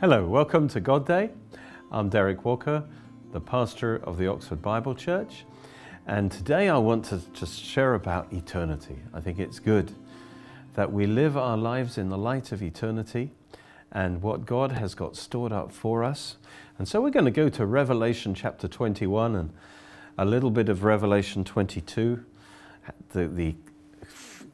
Hello, 0.00 0.26
welcome 0.26 0.66
to 0.68 0.80
God 0.80 1.06
Day. 1.06 1.28
I'm 1.92 2.08
Derek 2.08 2.42
Walker, 2.42 2.84
the 3.32 3.40
pastor 3.42 3.96
of 3.96 4.16
the 4.16 4.28
Oxford 4.28 4.62
Bible 4.62 4.94
Church, 4.94 5.44
and 6.06 6.32
today 6.32 6.70
I 6.70 6.78
want 6.78 7.04
to 7.10 7.20
just 7.34 7.62
share 7.62 7.92
about 7.92 8.32
eternity. 8.32 8.98
I 9.12 9.20
think 9.20 9.38
it's 9.38 9.58
good 9.58 9.92
that 10.72 10.90
we 10.90 11.04
live 11.04 11.36
our 11.36 11.58
lives 11.58 11.98
in 11.98 12.08
the 12.08 12.16
light 12.16 12.50
of 12.50 12.62
eternity 12.62 13.32
and 13.92 14.22
what 14.22 14.46
God 14.46 14.72
has 14.72 14.94
got 14.94 15.16
stored 15.16 15.52
up 15.52 15.70
for 15.70 16.02
us. 16.02 16.38
And 16.78 16.88
so 16.88 17.02
we're 17.02 17.10
going 17.10 17.26
to 17.26 17.30
go 17.30 17.50
to 17.50 17.66
Revelation 17.66 18.34
chapter 18.34 18.68
21 18.68 19.36
and 19.36 19.52
a 20.16 20.24
little 20.24 20.50
bit 20.50 20.70
of 20.70 20.82
Revelation 20.82 21.44
22, 21.44 22.24
the, 23.10 23.28
the 23.28 23.54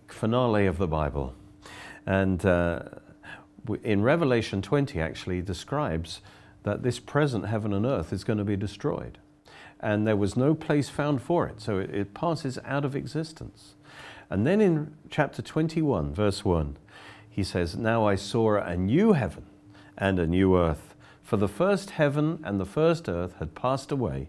finale 0.09 0.67
of 0.67 0.79
the 0.79 0.89
Bible. 0.89 1.35
And 2.05 2.45
uh, 2.45 2.81
in 3.83 4.03
Revelation 4.03 4.63
20 4.63 5.01
actually 5.01 5.43
describes 5.43 6.21
that 6.63 6.83
this 6.83 6.99
present 6.99 7.47
heaven 7.47 7.73
and 7.73 7.87
earth 7.87 8.13
is 8.13 8.25
going 8.25 8.39
to 8.39 8.45
be 8.45 8.57
destroyed. 8.57 9.19
And 9.81 10.07
there 10.07 10.17
was 10.17 10.37
no 10.37 10.55
place 10.55 10.89
found 10.89 11.23
for 11.23 11.47
it, 11.47 11.61
so 11.61 11.79
it, 11.79 11.95
it 11.95 12.15
passes 12.15 12.59
out 12.65 12.85
of 12.85 12.97
existence. 12.97 13.75
And 14.31 14.47
then 14.47 14.61
in 14.61 14.95
chapter 15.11 15.43
21, 15.43 16.15
verse 16.15 16.45
1, 16.45 16.77
he 17.31 17.45
says, 17.45 17.77
Now 17.77 18.07
I 18.07 18.17
saw 18.17 18.57
a 18.57 18.77
new 18.77 19.13
heaven 19.13 19.45
and 19.97 20.19
a 20.19 20.27
new 20.27 20.57
earth, 20.57 20.95
for 21.23 21.37
the 21.37 21.49
first 21.49 21.91
heaven 21.91 22.41
and 22.45 22.59
the 22.59 22.65
first 22.65 23.09
earth 23.09 23.35
had 23.39 23.55
passed 23.55 23.93
away. 23.93 24.29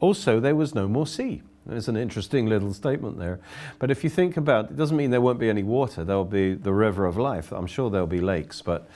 Also, 0.00 0.40
there 0.40 0.56
was 0.56 0.74
no 0.74 0.88
more 0.88 1.06
sea. 1.06 1.42
There's 1.70 1.86
an 1.86 1.96
interesting 1.96 2.46
little 2.46 2.74
statement 2.74 3.16
there. 3.20 3.38
But 3.78 3.92
if 3.92 4.02
you 4.02 4.10
think 4.10 4.36
about 4.36 4.70
it, 4.70 4.76
doesn't 4.76 4.96
mean 4.96 5.10
there 5.10 5.20
won't 5.20 5.38
be 5.38 5.48
any 5.48 5.62
water. 5.62 6.02
There'll 6.02 6.24
be 6.24 6.54
the 6.54 6.72
river 6.72 7.06
of 7.06 7.16
life. 7.16 7.52
I'm 7.52 7.68
sure 7.68 7.90
there'll 7.90 8.08
be 8.08 8.20
lakes. 8.20 8.60
But 8.60 8.90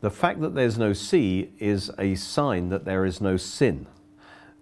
the 0.00 0.10
fact 0.10 0.40
that 0.40 0.54
there's 0.54 0.78
no 0.78 0.94
sea 0.94 1.50
is 1.58 1.90
a 1.98 2.14
sign 2.14 2.70
that 2.70 2.86
there 2.86 3.04
is 3.04 3.20
no 3.20 3.36
sin 3.36 3.86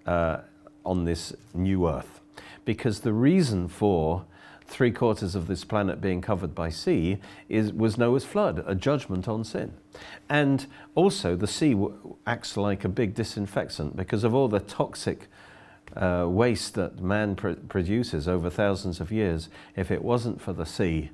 uh, 0.04 0.38
on 0.84 1.04
this 1.04 1.32
new 1.54 1.88
earth. 1.88 2.20
Because 2.64 3.00
the 3.00 3.12
reason 3.12 3.68
for 3.68 4.24
three 4.66 4.90
quarters 4.90 5.36
of 5.36 5.46
this 5.46 5.64
planet 5.64 6.00
being 6.00 6.20
covered 6.20 6.56
by 6.56 6.70
sea 6.70 7.18
is, 7.48 7.72
was 7.72 7.96
Noah's 7.96 8.24
flood, 8.24 8.64
a 8.66 8.74
judgment 8.74 9.28
on 9.28 9.44
sin. 9.44 9.74
And 10.28 10.66
also, 10.96 11.36
the 11.36 11.46
sea 11.46 11.76
acts 12.26 12.56
like 12.56 12.84
a 12.84 12.88
big 12.88 13.14
disinfectant 13.14 13.96
because 13.96 14.24
of 14.24 14.34
all 14.34 14.48
the 14.48 14.58
toxic 14.58 15.28
uh, 15.96 16.26
waste 16.28 16.74
that 16.74 17.00
man 17.00 17.34
pr 17.34 17.52
produces 17.68 18.28
over 18.28 18.50
thousands 18.50 19.00
of 19.00 19.10
years. 19.10 19.48
If 19.76 19.90
it 19.90 20.02
wasn't 20.02 20.40
for 20.40 20.52
the 20.52 20.66
sea, 20.66 21.10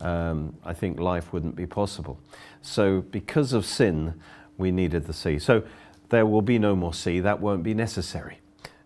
um, 0.00 0.56
I 0.64 0.74
think 0.74 0.98
life 0.98 1.32
wouldn't 1.32 1.56
be 1.56 1.66
possible. 1.66 2.18
So, 2.62 3.00
because 3.00 3.52
of 3.52 3.64
sin, 3.64 4.20
we 4.58 4.70
needed 4.70 5.06
the 5.06 5.12
sea. 5.12 5.38
So, 5.38 5.62
there 6.08 6.26
will 6.26 6.42
be 6.42 6.58
no 6.58 6.76
more 6.76 6.94
sea, 6.94 7.20
that 7.20 7.40
won't 7.40 7.62
be 7.62 7.74
necessary. 7.74 8.38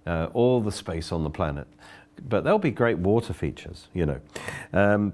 Uh, 0.06 0.28
all 0.32 0.60
the 0.60 0.72
space 0.72 1.12
on 1.12 1.24
the 1.24 1.30
planet 1.30 1.66
but 2.28 2.44
there'll 2.44 2.58
be 2.58 2.70
great 2.70 2.98
water 2.98 3.32
features, 3.32 3.88
you 3.94 4.06
know. 4.06 4.20
Um, 4.72 5.12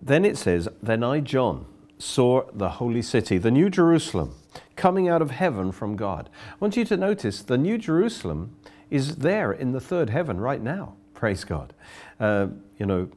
then 0.00 0.24
it 0.24 0.36
says, 0.36 0.68
Then 0.82 1.02
I, 1.02 1.20
John, 1.20 1.66
saw 1.98 2.44
the 2.52 2.70
holy 2.70 3.02
city, 3.02 3.38
the 3.38 3.50
New 3.50 3.70
Jerusalem, 3.70 4.34
coming 4.76 5.08
out 5.08 5.22
of 5.22 5.30
heaven 5.30 5.72
from 5.72 5.96
God. 5.96 6.28
I 6.52 6.56
want 6.58 6.76
you 6.76 6.84
to 6.86 6.96
notice 6.96 7.42
the 7.42 7.58
New 7.58 7.78
Jerusalem 7.78 8.56
is 8.94 9.16
there 9.16 9.50
in 9.50 9.72
the 9.72 9.80
third 9.80 10.08
heaven 10.08 10.38
right 10.38 10.62
now. 10.62 10.94
Praise 11.14 11.42
God. 11.42 11.72
Uh, 12.20 12.46
you 12.78 12.86
know, 12.86 13.08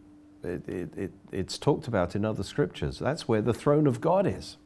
it, 0.44 0.68
it, 0.68 0.98
it, 0.98 1.12
it's 1.32 1.60
talked 1.60 1.88
about 1.88 2.16
in 2.16 2.26
other 2.26 2.42
scriptures. 2.42 2.98
That's 2.98 3.28
where 3.28 3.44
the 3.44 3.54
throne 3.54 3.86
of 3.86 4.02
God 4.02 4.26
is. 4.26 4.58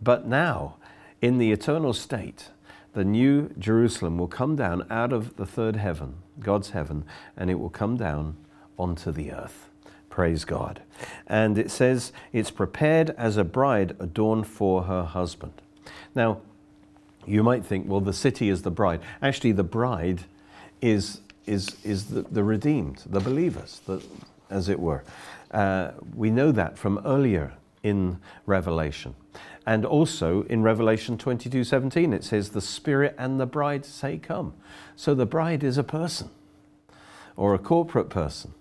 But 0.00 0.28
now, 0.28 0.76
in 1.20 1.38
the 1.38 1.50
eternal 1.50 1.92
state, 1.92 2.50
the 2.92 3.04
new 3.04 3.52
Jerusalem 3.58 4.16
will 4.16 4.28
come 4.28 4.54
down 4.54 4.86
out 4.90 5.12
of 5.12 5.34
the 5.34 5.46
third 5.46 5.74
heaven, 5.74 6.18
God's 6.38 6.70
heaven, 6.70 7.04
and 7.36 7.50
it 7.50 7.58
will 7.58 7.70
come 7.70 7.96
down 7.96 8.36
onto 8.78 9.10
the 9.10 9.32
earth. 9.32 9.68
Praise 10.08 10.44
God. 10.44 10.82
And 11.26 11.58
it 11.58 11.72
says 11.72 12.12
it's 12.32 12.52
prepared 12.52 13.10
as 13.18 13.36
a 13.36 13.42
bride 13.42 13.96
adorned 13.98 14.46
for 14.46 14.84
her 14.84 15.02
husband. 15.02 15.54
Now, 16.14 16.42
you 17.26 17.42
might 17.42 17.64
think, 17.64 17.88
well, 17.88 18.00
the 18.00 18.12
city 18.12 18.48
is 18.48 18.62
the 18.62 18.70
bride. 18.70 19.00
Actually, 19.20 19.52
the 19.52 19.64
bride 19.64 20.20
is, 20.80 21.20
is, 21.46 21.76
is 21.84 22.06
the, 22.06 22.22
the 22.22 22.44
redeemed, 22.44 23.02
the 23.06 23.20
believers, 23.20 23.80
the, 23.86 24.02
as 24.50 24.68
it 24.68 24.78
were. 24.78 25.04
Uh, 25.50 25.92
we 26.14 26.30
know 26.30 26.52
that 26.52 26.78
from 26.78 27.00
earlier 27.04 27.54
in 27.82 28.18
Revelation. 28.46 29.14
And 29.66 29.86
also 29.86 30.42
in 30.44 30.62
Revelation 30.62 31.16
22 31.16 31.64
17, 31.64 32.12
it 32.12 32.24
says, 32.24 32.50
The 32.50 32.60
Spirit 32.60 33.14
and 33.16 33.40
the 33.40 33.46
bride 33.46 33.84
say, 33.84 34.18
Come. 34.18 34.54
So 34.96 35.14
the 35.14 35.26
bride 35.26 35.64
is 35.64 35.78
a 35.78 35.84
person 35.84 36.30
or 37.36 37.54
a 37.54 37.58
corporate 37.58 38.10
person. 38.10 38.54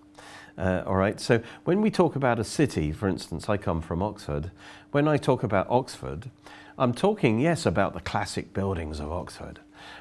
Uh, 0.58 0.84
all 0.86 0.96
right, 0.96 1.20
so 1.20 1.42
when 1.64 1.82
we 1.82 1.90
talk 1.90 2.16
about 2.16 2.40
a 2.40 2.44
city, 2.44 2.92
for 2.92 3.08
instance, 3.08 3.50
I 3.50 3.58
come 3.58 3.82
from 3.82 4.04
Oxford. 4.04 4.52
When 4.92 5.08
I 5.08 5.18
talk 5.18 5.42
about 5.42 5.66
Oxford, 5.70 6.30
I'm 6.78 6.94
talking, 6.94 7.40
yes, 7.40 7.66
about 7.66 7.94
the 7.94 8.00
classic 8.00 8.54
buildings 8.54 9.00
of 9.00 9.12
Oxford, 9.12 9.60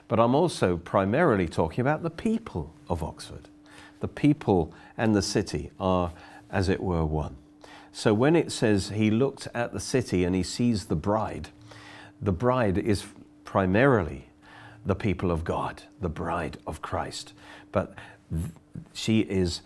but 0.09 0.21
I'm 0.21 0.35
also 0.35 0.77
primarily 0.77 1.49
talking 1.49 1.81
about 1.81 2.03
the 2.03 2.11
people 2.11 2.75
of 2.89 3.03
Oxford. 3.03 3.49
The 4.01 4.09
people 4.09 4.75
and 4.97 5.15
the 5.15 5.23
city 5.23 5.71
are, 5.79 6.13
as 6.51 6.69
it 6.69 6.81
were, 6.81 7.05
one. 7.05 7.37
So 7.93 8.15
when 8.15 8.37
it 8.37 8.51
says 8.51 8.91
he 8.91 9.11
looked 9.11 9.49
at 9.55 9.73
the 9.73 9.81
city 9.81 10.25
and 10.25 10.35
he 10.35 10.43
sees 10.43 10.87
the 10.87 10.97
bride, 10.97 11.51
the 12.21 12.33
bride 12.33 12.79
is 12.79 13.05
primarily 13.45 14.29
the 14.85 14.95
people 14.95 15.31
of 15.31 15.45
God, 15.45 15.83
the 16.01 16.09
bride 16.09 16.59
of 16.67 16.83
Christ. 16.83 17.33
But 17.71 17.95
she 18.93 19.21
is 19.21 19.61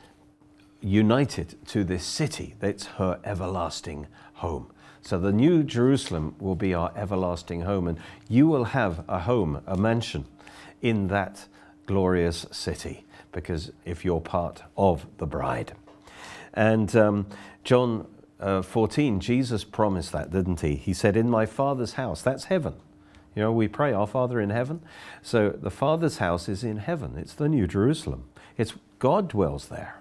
united 0.80 1.56
to 1.68 1.84
this 1.84 2.04
city. 2.04 2.54
That's 2.60 2.86
her 2.86 3.20
everlasting 3.24 4.06
home. 4.34 4.70
So 5.06 5.20
the 5.20 5.30
new 5.30 5.62
Jerusalem 5.62 6.34
will 6.40 6.56
be 6.56 6.74
our 6.74 6.92
everlasting 6.96 7.60
home, 7.60 7.86
and 7.86 7.96
you 8.28 8.48
will 8.48 8.64
have 8.64 9.04
a 9.08 9.20
home, 9.20 9.62
a 9.64 9.76
mansion 9.76 10.24
in 10.82 11.06
that 11.08 11.46
glorious 11.86 12.44
city, 12.50 13.04
because 13.30 13.70
if 13.84 14.04
you're 14.04 14.20
part 14.20 14.62
of 14.76 15.06
the 15.18 15.26
bride. 15.26 15.74
And 16.52 16.96
um, 16.96 17.26
John 17.62 18.08
uh, 18.40 18.62
14, 18.62 19.20
Jesus 19.20 19.62
promised 19.62 20.10
that, 20.10 20.32
didn't 20.32 20.62
he? 20.62 20.74
He 20.74 20.92
said, 20.92 21.16
In 21.16 21.30
my 21.30 21.46
Father's 21.46 21.92
house, 21.92 22.20
that's 22.20 22.44
heaven. 22.46 22.74
You 23.36 23.42
know, 23.42 23.52
we 23.52 23.68
pray, 23.68 23.92
Our 23.92 24.08
Father 24.08 24.40
in 24.40 24.50
heaven. 24.50 24.80
So 25.22 25.50
the 25.50 25.70
Father's 25.70 26.18
house 26.18 26.48
is 26.48 26.64
in 26.64 26.78
heaven. 26.78 27.16
It's 27.16 27.34
the 27.34 27.48
New 27.48 27.68
Jerusalem. 27.68 28.24
It's 28.56 28.74
God 28.98 29.28
dwells 29.28 29.68
there. 29.68 30.00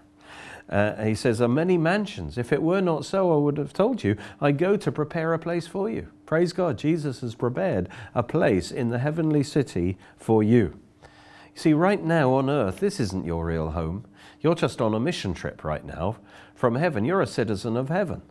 Uh, 0.70 1.04
he 1.04 1.16
says, 1.16 1.42
Are 1.42 1.48
many 1.48 1.78
mansions. 1.78 2.38
If 2.38 2.52
it 2.52 2.62
were 2.62 2.82
not 2.82 3.06
so, 3.06 3.34
I 3.34 3.38
would 3.38 3.58
have 3.58 3.74
told 3.74 4.04
you, 4.04 4.18
I 4.42 4.52
go 4.52 4.76
to 4.78 4.92
prepare 4.92 5.34
a 5.34 5.40
place 5.40 5.68
for 5.68 5.90
you. 5.90 6.08
Praise 6.26 6.54
God, 6.54 6.78
Jesus 6.78 7.22
has 7.22 7.36
prepared 7.36 7.88
a 8.16 8.24
place 8.24 8.72
in 8.72 8.90
the 8.90 9.00
heavenly 9.00 9.44
city 9.44 9.98
for 10.18 10.42
you. 10.42 10.80
You 11.04 11.62
see, 11.62 11.74
right 11.74 12.04
now 12.04 12.34
on 12.34 12.50
earth, 12.50 12.80
this 12.80 13.00
isn't 13.00 13.26
your 13.26 13.46
real 13.46 13.72
home. 13.72 14.06
You're 14.42 14.56
just 14.56 14.82
on 14.82 14.94
a 14.94 15.00
mission 15.00 15.34
trip 15.34 15.64
right 15.64 15.86
now 15.86 16.18
from 16.56 16.76
heaven. 16.76 17.06
You're 17.06 17.22
a 17.22 17.28
citizen 17.28 17.78
of 17.78 17.90
heaven, 17.90 18.22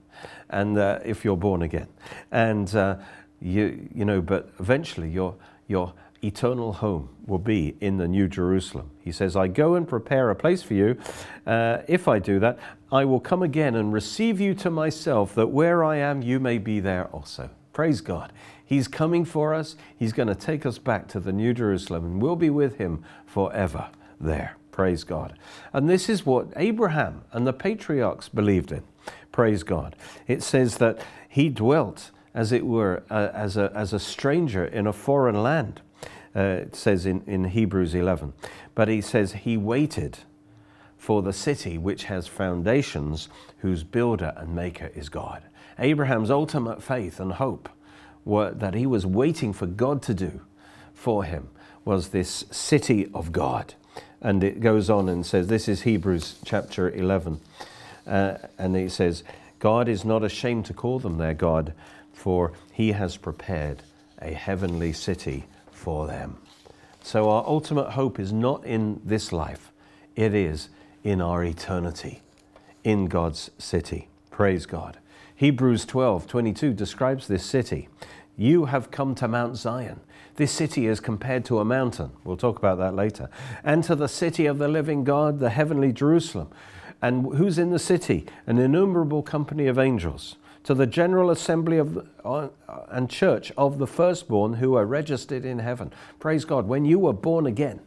and 0.50 0.76
uh, 0.76 0.98
if 1.04 1.24
you're 1.24 1.36
born 1.36 1.62
again, 1.62 1.88
and 2.30 2.74
uh, 2.74 2.96
you 3.40 3.88
you 3.94 4.04
know, 4.04 4.20
but 4.20 4.50
eventually 4.60 5.08
your 5.08 5.34
your 5.66 5.92
eternal 6.24 6.72
home 6.72 7.08
will 7.26 7.38
be 7.38 7.76
in 7.80 7.98
the 7.98 8.08
New 8.08 8.28
Jerusalem. 8.28 8.90
He 8.98 9.12
says, 9.12 9.36
"I 9.36 9.48
go 9.48 9.74
and 9.74 9.86
prepare 9.86 10.30
a 10.30 10.34
place 10.34 10.62
for 10.62 10.74
you. 10.74 10.96
Uh, 11.46 11.78
if 11.86 12.08
I 12.08 12.18
do 12.18 12.38
that, 12.40 12.58
I 12.90 13.04
will 13.04 13.20
come 13.20 13.42
again 13.42 13.74
and 13.74 13.92
receive 13.92 14.40
you 14.40 14.54
to 14.54 14.70
myself, 14.70 15.34
that 15.34 15.48
where 15.48 15.84
I 15.84 15.96
am, 15.96 16.22
you 16.22 16.40
may 16.40 16.58
be 16.58 16.80
there 16.80 17.06
also." 17.06 17.50
Praise 17.72 18.00
God. 18.00 18.32
He's 18.64 18.88
coming 18.88 19.24
for 19.24 19.52
us. 19.52 19.76
He's 19.96 20.12
going 20.12 20.28
to 20.28 20.34
take 20.34 20.64
us 20.64 20.78
back 20.78 21.08
to 21.08 21.20
the 21.20 21.32
New 21.32 21.52
Jerusalem, 21.52 22.04
and 22.04 22.22
we'll 22.22 22.36
be 22.36 22.50
with 22.50 22.76
him 22.76 23.02
forever 23.26 23.88
there. 24.20 24.56
Praise 24.70 25.04
God. 25.04 25.34
And 25.72 25.88
this 25.88 26.08
is 26.08 26.24
what 26.24 26.48
Abraham 26.56 27.22
and 27.32 27.46
the 27.46 27.52
patriarchs 27.52 28.28
believed 28.28 28.72
in. 28.72 28.82
Praise 29.32 29.62
God. 29.62 29.96
It 30.26 30.42
says 30.42 30.78
that 30.78 31.04
he 31.28 31.48
dwelt, 31.48 32.10
as 32.32 32.52
it 32.52 32.64
were, 32.64 33.02
uh, 33.10 33.28
as, 33.34 33.56
a, 33.56 33.70
as 33.74 33.92
a 33.92 33.98
stranger 33.98 34.64
in 34.64 34.86
a 34.86 34.92
foreign 34.92 35.42
land. 35.42 35.80
Uh, 36.36 36.62
it 36.62 36.76
says 36.76 37.06
in, 37.06 37.22
in 37.26 37.44
Hebrews 37.44 37.94
11. 37.94 38.32
But 38.74 38.88
he 38.88 39.00
says 39.00 39.32
he 39.32 39.56
waited 39.56 40.18
for 40.98 41.22
the 41.22 41.32
city 41.32 41.78
which 41.78 42.04
has 42.04 42.26
foundations, 42.26 43.28
whose 43.58 43.84
builder 43.84 44.32
and 44.36 44.54
maker 44.54 44.90
is 44.94 45.08
God. 45.08 45.42
Abraham's 45.78 46.30
ultimate 46.30 46.82
faith 46.82 47.20
and 47.20 47.32
hope 47.32 47.68
were 48.24 48.50
that 48.52 48.74
he 48.74 48.86
was 48.86 49.04
waiting 49.04 49.52
for 49.52 49.66
God 49.66 50.02
to 50.02 50.14
do 50.14 50.40
for 50.94 51.24
him 51.24 51.50
was 51.84 52.08
this 52.08 52.44
city 52.50 53.10
of 53.12 53.32
God. 53.32 53.74
And 54.20 54.42
it 54.42 54.60
goes 54.60 54.88
on 54.88 55.08
and 55.08 55.26
says, 55.26 55.48
this 55.48 55.68
is 55.68 55.82
Hebrews 55.82 56.36
chapter 56.44 56.90
11. 56.90 57.40
Uh, 58.06 58.36
and 58.58 58.76
it 58.76 58.90
says, 58.90 59.22
God 59.58 59.88
is 59.88 60.04
not 60.04 60.24
ashamed 60.24 60.64
to 60.66 60.74
call 60.74 60.98
them 60.98 61.18
their 61.18 61.34
God, 61.34 61.74
for 62.12 62.52
he 62.72 62.92
has 62.92 63.18
prepared 63.18 63.82
a 64.22 64.32
heavenly 64.32 64.94
city 64.94 65.44
for 65.84 66.06
them. 66.06 66.38
So 67.02 67.28
our 67.28 67.44
ultimate 67.46 67.90
hope 67.90 68.18
is 68.18 68.32
not 68.32 68.64
in 68.64 69.02
this 69.04 69.32
life, 69.32 69.70
it 70.16 70.34
is 70.34 70.70
in 71.02 71.20
our 71.20 71.44
eternity, 71.44 72.22
in 72.82 73.04
God's 73.04 73.50
city. 73.58 74.08
Praise 74.30 74.64
God. 74.64 74.98
Hebrews 75.36 75.84
12 75.84 76.26
22 76.26 76.72
describes 76.72 77.28
this 77.28 77.44
city. 77.44 77.90
You 78.34 78.64
have 78.64 78.90
come 78.90 79.14
to 79.16 79.28
Mount 79.28 79.56
Zion. 79.56 80.00
This 80.36 80.52
city 80.52 80.86
is 80.86 81.00
compared 81.00 81.44
to 81.44 81.60
a 81.60 81.66
mountain. 81.66 82.12
We'll 82.24 82.38
talk 82.38 82.58
about 82.58 82.78
that 82.78 82.94
later. 82.94 83.28
And 83.62 83.84
to 83.84 83.94
the 83.94 84.08
city 84.08 84.46
of 84.46 84.56
the 84.56 84.68
living 84.68 85.04
God, 85.04 85.38
the 85.38 85.50
heavenly 85.50 85.92
Jerusalem. 85.92 86.48
And 87.02 87.36
who's 87.36 87.58
in 87.58 87.70
the 87.70 87.78
city? 87.78 88.24
An 88.46 88.58
innumerable 88.58 89.22
company 89.22 89.66
of 89.66 89.78
angels. 89.78 90.36
To 90.64 90.74
the 90.74 90.86
general 90.86 91.30
assembly 91.30 91.78
of 91.78 91.94
the, 91.94 92.06
uh, 92.24 92.48
and 92.88 93.08
church 93.08 93.52
of 93.56 93.78
the 93.78 93.86
firstborn 93.86 94.54
who 94.54 94.74
are 94.74 94.86
registered 94.86 95.44
in 95.44 95.58
heaven. 95.58 95.92
Praise 96.18 96.44
God. 96.44 96.66
When 96.66 96.84
you 96.84 96.98
were 96.98 97.12
born 97.12 97.46
again, 97.46 97.80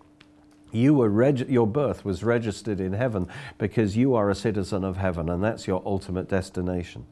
you 0.71 0.93
were 0.93 1.09
reg- 1.09 1.49
your 1.49 1.65
birth 1.65 2.05
was 2.05 2.23
registered 2.23 2.79
in 2.79 2.93
heaven 2.93 3.27
because 3.57 3.97
you 3.97 4.15
are 4.15 4.29
a 4.29 4.35
citizen 4.35 4.83
of 4.83 4.97
heaven, 4.97 5.29
and 5.29 5.43
that's 5.43 5.65
your 5.65 5.81
ultimate 5.85 6.29
destination. 6.29 7.05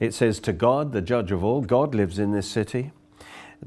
It 0.00 0.12
says, 0.12 0.40
To 0.40 0.52
God, 0.52 0.92
the 0.92 1.02
judge 1.02 1.30
of 1.30 1.44
all, 1.44 1.60
God 1.60 1.94
lives 1.94 2.18
in 2.18 2.32
this 2.32 2.48
city. 2.48 2.92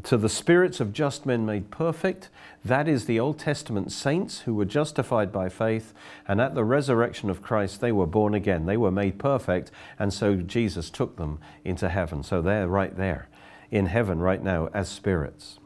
To 0.04 0.18
the 0.18 0.30
spirits 0.30 0.80
of 0.80 0.94
just 0.94 1.26
men 1.26 1.46
made 1.46 1.72
perfect, 1.72 2.30
that 2.64 2.88
is 2.88 3.06
the 3.06 3.20
Old 3.20 3.40
Testament 3.40 3.92
saints 3.92 4.42
who 4.42 4.54
were 4.54 4.66
justified 4.66 5.32
by 5.32 5.50
faith, 5.50 5.94
and 6.28 6.40
at 6.40 6.56
the 6.56 6.64
resurrection 6.64 7.30
of 7.30 7.42
Christ, 7.42 7.82
they 7.82 7.92
were 7.92 8.06
born 8.06 8.34
again. 8.34 8.66
They 8.66 8.78
were 8.78 8.92
made 8.92 9.18
perfect, 9.18 9.72
and 9.98 10.14
so 10.14 10.36
Jesus 10.36 10.90
took 10.90 11.18
them 11.18 11.40
into 11.64 11.90
heaven. 11.90 12.24
So 12.24 12.42
they're 12.42 12.68
right 12.68 12.96
there 12.96 13.30
in 13.72 13.88
heaven 13.88 14.20
right 14.20 14.44
now 14.44 14.70
as 14.74 14.90
spirits 14.90 15.60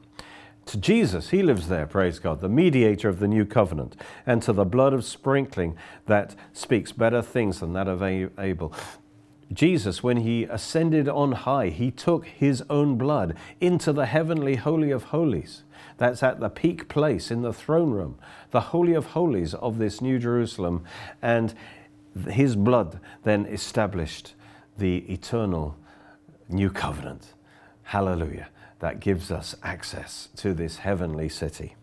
to 0.65 0.77
Jesus, 0.77 1.29
he 1.29 1.43
lives 1.43 1.67
there, 1.67 1.85
praise 1.85 2.19
God, 2.19 2.39
the 2.39 2.49
mediator 2.49 3.09
of 3.09 3.19
the 3.19 3.27
new 3.27 3.45
covenant, 3.45 3.95
and 4.25 4.41
to 4.43 4.53
the 4.53 4.65
blood 4.65 4.93
of 4.93 5.03
sprinkling 5.03 5.75
that 6.05 6.35
speaks 6.53 6.91
better 6.91 7.21
things 7.21 7.59
than 7.59 7.73
that 7.73 7.87
of 7.87 8.01
Abel. 8.01 8.73
Jesus, 9.53 10.01
when 10.01 10.17
he 10.17 10.43
ascended 10.45 11.07
on 11.07 11.31
high, 11.33 11.67
he 11.67 11.91
took 11.91 12.25
his 12.25 12.63
own 12.69 12.97
blood 12.97 13.35
into 13.61 13.93
the 13.93 14.05
heavenly 14.05 14.55
Holy 14.55 14.91
of 14.91 15.05
Holies. 15.05 15.63
That's 15.97 16.23
at 16.23 16.39
the 16.39 16.49
peak 16.49 16.87
place 16.87 17.29
in 17.29 17.41
the 17.41 17.53
throne 17.53 17.91
room, 17.91 18.17
the 18.51 18.61
Holy 18.61 18.93
of 18.93 19.07
Holies 19.07 19.53
of 19.53 19.77
this 19.77 20.01
New 20.01 20.17
Jerusalem. 20.17 20.83
And 21.21 21.53
his 22.29 22.55
blood 22.55 22.99
then 23.23 23.45
established 23.45 24.33
the 24.77 24.97
eternal 25.11 25.77
new 26.49 26.69
covenant. 26.69 27.33
Hallelujah. 27.83 28.49
That 28.79 28.99
gives 28.99 29.31
us 29.31 29.55
access 29.63 30.29
to 30.37 30.53
this 30.53 30.77
heavenly 30.77 31.29
city. 31.29 31.75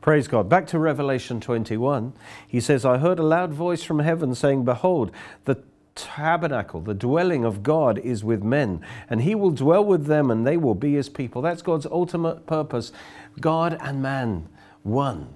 Praise 0.00 0.28
God. 0.28 0.48
Back 0.48 0.66
to 0.68 0.78
Revelation 0.78 1.40
21. 1.40 2.12
He 2.46 2.60
says, 2.60 2.84
I 2.84 2.98
heard 2.98 3.18
a 3.18 3.24
loud 3.24 3.52
voice 3.52 3.82
from 3.82 3.98
heaven 3.98 4.34
saying, 4.34 4.64
Behold, 4.64 5.10
the 5.44 5.62
tabernacle, 5.98 6.80
the 6.80 6.94
dwelling 6.94 7.44
of 7.44 7.62
God 7.62 7.98
is 7.98 8.24
with 8.24 8.42
men, 8.42 8.80
and 9.10 9.22
he 9.22 9.34
will 9.34 9.50
dwell 9.50 9.84
with 9.84 10.06
them, 10.06 10.30
and 10.30 10.46
they 10.46 10.56
will 10.56 10.74
be 10.74 10.94
his 10.94 11.08
people. 11.08 11.42
That's 11.42 11.60
God's 11.60 11.86
ultimate 11.86 12.46
purpose. 12.46 12.92
God 13.40 13.76
and 13.80 14.00
man, 14.00 14.48
one, 14.82 15.28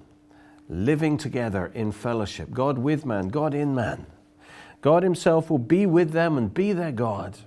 living 0.69 1.17
together 1.17 1.71
in 1.75 1.91
fellowship. 1.91 2.51
God 2.51 2.77
with 2.77 3.05
man, 3.05 3.27
God 3.27 3.53
in 3.53 3.75
man. 3.75 4.05
God 4.81 5.03
himself 5.03 5.49
will 5.49 5.59
be 5.59 5.85
with 5.85 6.11
them 6.11 6.37
and 6.37 6.53
be 6.53 6.73
their 6.73 6.91
God. 6.91 7.37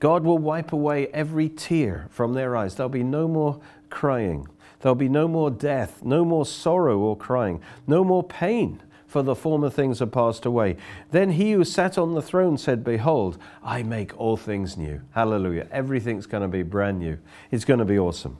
God 0.00 0.24
will 0.24 0.38
wipe 0.38 0.72
away 0.72 1.08
every 1.08 1.48
tear 1.48 2.06
from 2.10 2.34
their 2.34 2.56
eyes. 2.56 2.74
There'll 2.74 2.90
be 2.90 3.02
no 3.02 3.26
more 3.26 3.60
crying. 3.90 4.46
There'll 4.80 4.94
be 4.94 5.08
no 5.08 5.26
more 5.26 5.50
death, 5.50 6.04
no 6.04 6.24
more 6.24 6.46
sorrow 6.46 6.98
or 6.98 7.16
crying, 7.16 7.60
no 7.86 8.04
more 8.04 8.22
pain 8.22 8.80
for 9.08 9.22
the 9.22 9.34
former 9.34 9.70
things 9.70 10.00
are 10.02 10.06
passed 10.06 10.44
away. 10.44 10.76
Then 11.10 11.32
he 11.32 11.52
who 11.52 11.64
sat 11.64 11.96
on 11.96 12.14
the 12.14 12.22
throne 12.22 12.58
said, 12.58 12.84
Behold, 12.84 13.38
I 13.64 13.82
make 13.82 14.16
all 14.20 14.36
things 14.36 14.76
new. 14.76 15.00
Hallelujah. 15.12 15.66
Everything's 15.72 16.26
going 16.26 16.42
to 16.42 16.48
be 16.48 16.62
brand 16.62 16.98
new. 16.98 17.18
It's 17.50 17.64
going 17.64 17.78
to 17.78 17.86
be 17.86 17.98
awesome. 17.98 18.36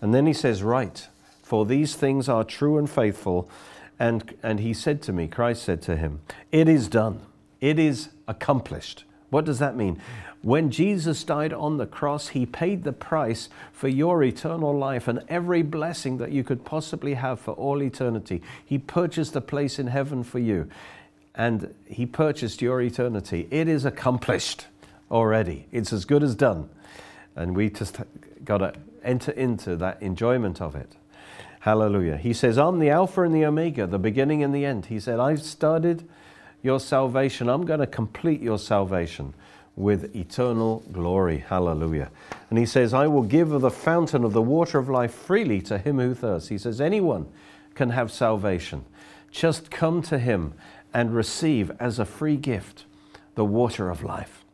And 0.00 0.12
then 0.12 0.26
he 0.26 0.32
says, 0.32 0.62
Right, 0.62 1.06
for 1.42 1.64
these 1.64 1.94
things 1.94 2.28
are 2.28 2.42
true 2.42 2.78
and 2.78 2.90
faithful. 2.90 3.48
And, 4.00 4.34
and 4.42 4.60
he 4.60 4.74
said 4.74 5.02
to 5.02 5.12
me, 5.12 5.28
Christ 5.28 5.62
said 5.62 5.80
to 5.82 5.96
him, 5.96 6.20
It 6.50 6.68
is 6.68 6.88
done. 6.88 7.20
It 7.60 7.78
is 7.78 8.10
accomplished. 8.26 9.04
What 9.30 9.44
does 9.44 9.58
that 9.58 9.76
mean? 9.76 10.00
When 10.42 10.70
Jesus 10.70 11.24
died 11.24 11.52
on 11.52 11.76
the 11.76 11.86
cross, 11.86 12.28
he 12.28 12.46
paid 12.46 12.84
the 12.84 12.92
price 12.92 13.48
for 13.72 13.88
your 13.88 14.22
eternal 14.22 14.76
life 14.76 15.08
and 15.08 15.22
every 15.28 15.62
blessing 15.62 16.18
that 16.18 16.30
you 16.30 16.44
could 16.44 16.64
possibly 16.64 17.14
have 17.14 17.40
for 17.40 17.52
all 17.52 17.82
eternity. 17.82 18.40
He 18.64 18.78
purchased 18.78 19.34
a 19.34 19.40
place 19.40 19.78
in 19.78 19.88
heaven 19.88 20.22
for 20.22 20.38
you 20.38 20.68
and 21.34 21.74
he 21.86 22.06
purchased 22.06 22.62
your 22.62 22.80
eternity. 22.80 23.48
It 23.50 23.68
is 23.68 23.84
accomplished 23.84 24.66
already, 25.10 25.66
it's 25.72 25.92
as 25.92 26.04
good 26.04 26.22
as 26.22 26.34
done. 26.34 26.68
And 27.34 27.56
we 27.56 27.70
just 27.70 27.98
got 28.44 28.58
to 28.58 28.74
enter 29.04 29.32
into 29.32 29.76
that 29.76 30.02
enjoyment 30.02 30.60
of 30.60 30.74
it. 30.74 30.96
Hallelujah. 31.60 32.16
He 32.16 32.32
says, 32.32 32.58
I'm 32.58 32.78
the 32.78 32.90
Alpha 32.90 33.22
and 33.22 33.34
the 33.34 33.44
Omega, 33.44 33.86
the 33.86 33.98
beginning 33.98 34.42
and 34.42 34.54
the 34.54 34.64
end. 34.64 34.86
He 34.86 35.00
said, 35.00 35.18
I've 35.18 35.42
started 35.42 36.08
your 36.62 36.80
salvation. 36.80 37.48
I'm 37.48 37.64
going 37.64 37.80
to 37.80 37.86
complete 37.86 38.40
your 38.40 38.58
salvation 38.58 39.34
with 39.76 40.14
eternal 40.16 40.82
glory. 40.92 41.38
Hallelujah. 41.38 42.10
And 42.50 42.58
he 42.58 42.66
says, 42.66 42.92
I 42.92 43.06
will 43.06 43.22
give 43.22 43.52
of 43.52 43.60
the 43.60 43.70
fountain 43.70 44.24
of 44.24 44.32
the 44.32 44.42
water 44.42 44.78
of 44.78 44.88
life 44.88 45.14
freely 45.14 45.60
to 45.62 45.78
him 45.78 45.98
who 45.98 46.14
thirsts. 46.14 46.48
He 46.48 46.58
says, 46.58 46.80
anyone 46.80 47.28
can 47.74 47.90
have 47.90 48.10
salvation. 48.10 48.84
Just 49.30 49.70
come 49.70 50.02
to 50.02 50.18
him 50.18 50.54
and 50.92 51.14
receive 51.14 51.70
as 51.78 51.98
a 51.98 52.04
free 52.04 52.36
gift 52.36 52.86
the 53.36 53.44
water 53.44 53.88
of 53.88 54.02
life. 54.02 54.44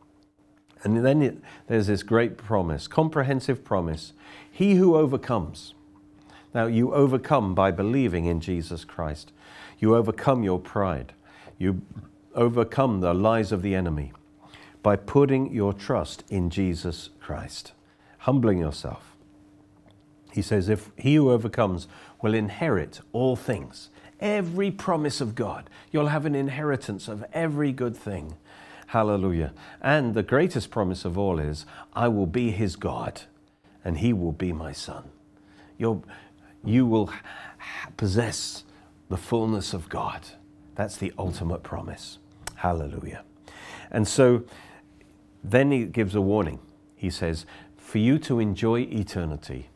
And 0.82 1.02
then 1.02 1.22
it, 1.22 1.38
there's 1.68 1.86
this 1.86 2.02
great 2.02 2.36
promise, 2.36 2.86
comprehensive 2.86 3.64
promise. 3.64 4.12
He 4.50 4.74
who 4.74 4.94
overcomes. 4.94 5.72
Now, 6.54 6.66
you 6.66 6.92
overcome 6.92 7.54
by 7.54 7.70
believing 7.70 8.26
in 8.26 8.40
Jesus 8.40 8.84
Christ. 8.84 9.32
You 9.78 9.96
overcome 9.96 10.42
your 10.42 10.58
pride. 10.58 11.14
You 11.58 11.82
overcome 12.34 13.00
the 13.00 13.14
lies 13.14 13.52
of 13.52 13.62
the 13.62 13.74
enemy 13.74 14.12
by 14.82 14.96
putting 14.96 15.52
your 15.52 15.72
trust 15.72 16.24
in 16.28 16.50
Jesus 16.50 17.10
Christ, 17.20 17.72
humbling 18.18 18.58
yourself. 18.58 19.16
He 20.32 20.42
says, 20.42 20.68
If 20.68 20.90
he 20.96 21.14
who 21.14 21.30
overcomes 21.30 21.86
will 22.20 22.34
inherit 22.34 23.00
all 23.12 23.36
things, 23.36 23.88
every 24.20 24.70
promise 24.70 25.20
of 25.20 25.34
God, 25.34 25.70
you'll 25.90 26.08
have 26.08 26.26
an 26.26 26.34
inheritance 26.34 27.08
of 27.08 27.24
every 27.32 27.72
good 27.72 27.96
thing. 27.96 28.36
Hallelujah. 28.88 29.52
And 29.80 30.14
the 30.14 30.22
greatest 30.22 30.70
promise 30.70 31.04
of 31.04 31.16
all 31.16 31.38
is, 31.38 31.66
I 31.94 32.08
will 32.08 32.26
be 32.26 32.50
his 32.50 32.76
God 32.76 33.22
and 33.84 33.98
he 33.98 34.12
will 34.12 34.32
be 34.32 34.52
my 34.52 34.72
son. 34.72 35.04
You'll, 35.78 36.04
you 36.64 36.86
will 36.86 37.10
possess 37.96 38.64
the 39.08 39.16
fullness 39.16 39.72
of 39.74 39.88
God. 39.88 40.22
That's 40.74 40.96
the 40.96 41.12
ultimate 41.18 41.62
promise. 41.62 42.18
Hallelujah. 42.56 43.22
And 43.90 44.08
so 44.08 44.44
then 45.42 45.70
he 45.70 45.84
gives 45.84 46.14
a 46.14 46.20
warning. 46.20 46.58
He 46.96 47.10
says, 47.10 47.46
For 47.76 47.98
you 47.98 48.18
to 48.20 48.40
enjoy 48.40 48.80
eternity, 48.80 49.68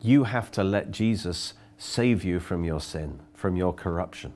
you 0.00 0.24
have 0.24 0.50
to 0.52 0.64
let 0.64 0.90
Jesus 0.90 1.54
save 1.78 2.24
you 2.24 2.40
from 2.40 2.64
your 2.64 2.80
sin, 2.80 3.20
from 3.34 3.56
your 3.56 3.72
corruption, 3.72 4.32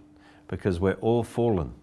because 0.48 0.80
we're 0.80 0.94
all 0.94 1.22
fallen 1.22 1.74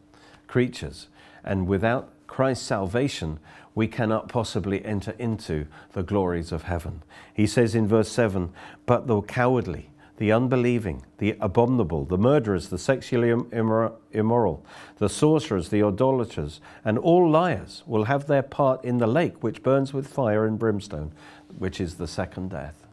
creatures. 0.48 1.08
And 1.44 1.68
without 1.68 2.10
Christ's 2.28 2.66
salvation, 2.66 3.40
we 3.76 3.88
cannot 3.88 4.30
possibly 4.30 4.86
enter 4.86 5.16
into 5.18 5.66
the 5.94 6.04
glories 6.04 6.52
of 6.52 6.64
heaven. 6.64 7.02
He 7.34 7.48
says 7.48 7.74
in 7.74 7.88
verse 7.88 8.10
7 8.10 8.52
But 8.86 9.08
the 9.08 9.22
cowardly, 9.22 9.90
the 10.24 10.32
unbelieving, 10.32 11.04
the 11.18 11.36
abominable, 11.42 12.06
the 12.06 12.18
murderers, 12.18 12.70
the 12.70 12.78
sexually 12.78 13.30
immoral, 13.52 14.66
the 14.98 15.10
sorcerers, 15.10 15.68
the 15.68 15.84
idolaters, 15.84 16.62
and 16.86 16.98
all 16.98 17.30
liars 17.30 17.84
will 17.86 18.06
have 18.06 18.26
their 18.28 18.42
part 18.42 18.82
in 18.86 19.00
the 19.00 19.06
lake 19.06 19.44
which 19.44 19.62
burns 19.62 19.92
with 19.92 20.08
fire 20.08 20.46
and 20.46 20.58
brimstone, 20.58 21.12
which 21.58 21.82
is 21.82 21.96
the 21.96 22.08
second 22.08 22.52
death. 22.52 22.88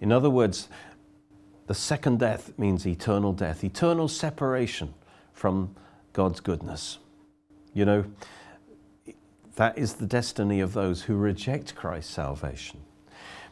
In 0.00 0.10
other 0.10 0.28
words, 0.28 0.68
the 1.68 1.76
second 1.76 2.18
death 2.18 2.50
means 2.58 2.84
eternal 2.84 3.32
death, 3.32 3.62
eternal 3.62 4.08
separation 4.08 4.94
from 5.32 5.76
God's 6.12 6.40
goodness. 6.40 6.98
You 7.72 7.84
know, 7.84 8.04
that 9.54 9.78
is 9.78 9.94
the 9.94 10.06
destiny 10.06 10.58
of 10.58 10.72
those 10.72 11.02
who 11.02 11.14
reject 11.14 11.76
Christ's 11.76 12.12
salvation 12.12 12.80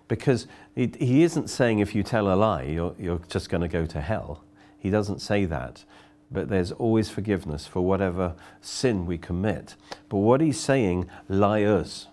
because 0.08 0.46
it, 0.74 0.96
he 0.96 1.22
isn't 1.22 1.48
saying 1.48 1.78
if 1.80 1.94
you 1.94 2.02
tell 2.02 2.32
a 2.32 2.36
lie, 2.36 2.62
you're, 2.62 2.94
you're 2.98 3.20
just 3.28 3.48
going 3.50 3.62
to 3.62 3.68
go 3.68 3.86
to 3.86 4.00
hell. 4.00 4.44
He 4.78 4.90
doesn't 4.90 5.20
say 5.20 5.44
that. 5.46 5.84
But 6.30 6.48
there's 6.48 6.72
always 6.72 7.08
forgiveness 7.08 7.66
for 7.66 7.82
whatever 7.82 8.34
sin 8.60 9.06
we 9.06 9.18
commit. 9.18 9.76
But 10.08 10.18
what 10.18 10.40
he's 10.40 10.58
saying, 10.58 11.08
liars. 11.28 12.08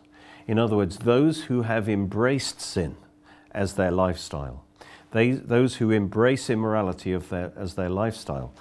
In 0.48 0.60
other 0.60 0.76
words, 0.76 1.00
those 1.00 1.44
who 1.44 1.64
have 1.64 1.90
embraced 1.90 2.62
sin 2.62 2.96
as 3.52 3.74
their 3.74 3.92
lifestyle. 3.92 4.66
They, 5.12 5.32
those 5.32 5.76
who 5.76 5.92
embrace 5.92 6.50
immorality 6.50 7.14
of 7.14 7.30
their, 7.30 7.54
as 7.56 7.76
their 7.76 7.90
lifestyle, 7.90 8.54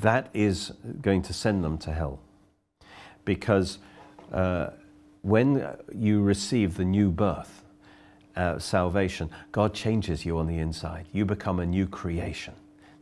that 0.00 0.28
is 0.34 0.72
going 1.00 1.22
to 1.22 1.32
send 1.32 1.64
them 1.64 1.78
to 1.78 1.92
hell. 1.92 2.20
Because 3.24 3.78
uh, 4.32 4.70
when 5.22 5.76
you 5.94 6.22
receive 6.22 6.76
the 6.76 6.84
new 6.84 7.10
birth, 7.10 7.64
uh, 8.38 8.58
salvation, 8.58 9.28
God 9.52 9.74
changes 9.74 10.24
you 10.24 10.38
on 10.38 10.46
the 10.46 10.58
inside. 10.58 11.06
You 11.12 11.24
become 11.24 11.58
a 11.58 11.66
new 11.66 11.86
creation. 11.86 12.54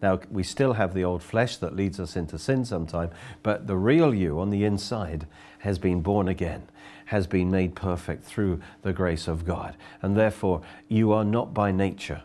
Now, 0.03 0.21
we 0.31 0.43
still 0.43 0.73
have 0.73 0.95
the 0.95 1.05
old 1.05 1.23
flesh 1.23 1.59
that 1.59 1.77
leads 1.77 2.01
us 2.01 2.17
into 2.17 2.39
sin 2.39 2.65
sometime, 2.65 3.11
but 3.43 3.67
the 3.67 3.77
real 3.77 4.15
you 4.15 4.41
on 4.41 4.51
the 4.51 4.65
inside 4.65 5.27
has 5.61 5.79
been 5.79 6.01
born 6.01 6.29
again, 6.29 6.69
has 7.07 7.27
been 7.27 7.51
made 7.51 7.75
perfect 7.75 8.25
through 8.25 8.61
the 8.83 8.93
grace 8.93 9.29
of 9.29 9.45
God. 9.45 9.77
And 10.03 10.17
therefore, 10.17 10.63
you 10.89 11.13
are 11.13 11.25
not 11.25 11.55
by 11.55 11.71
nature 11.71 12.23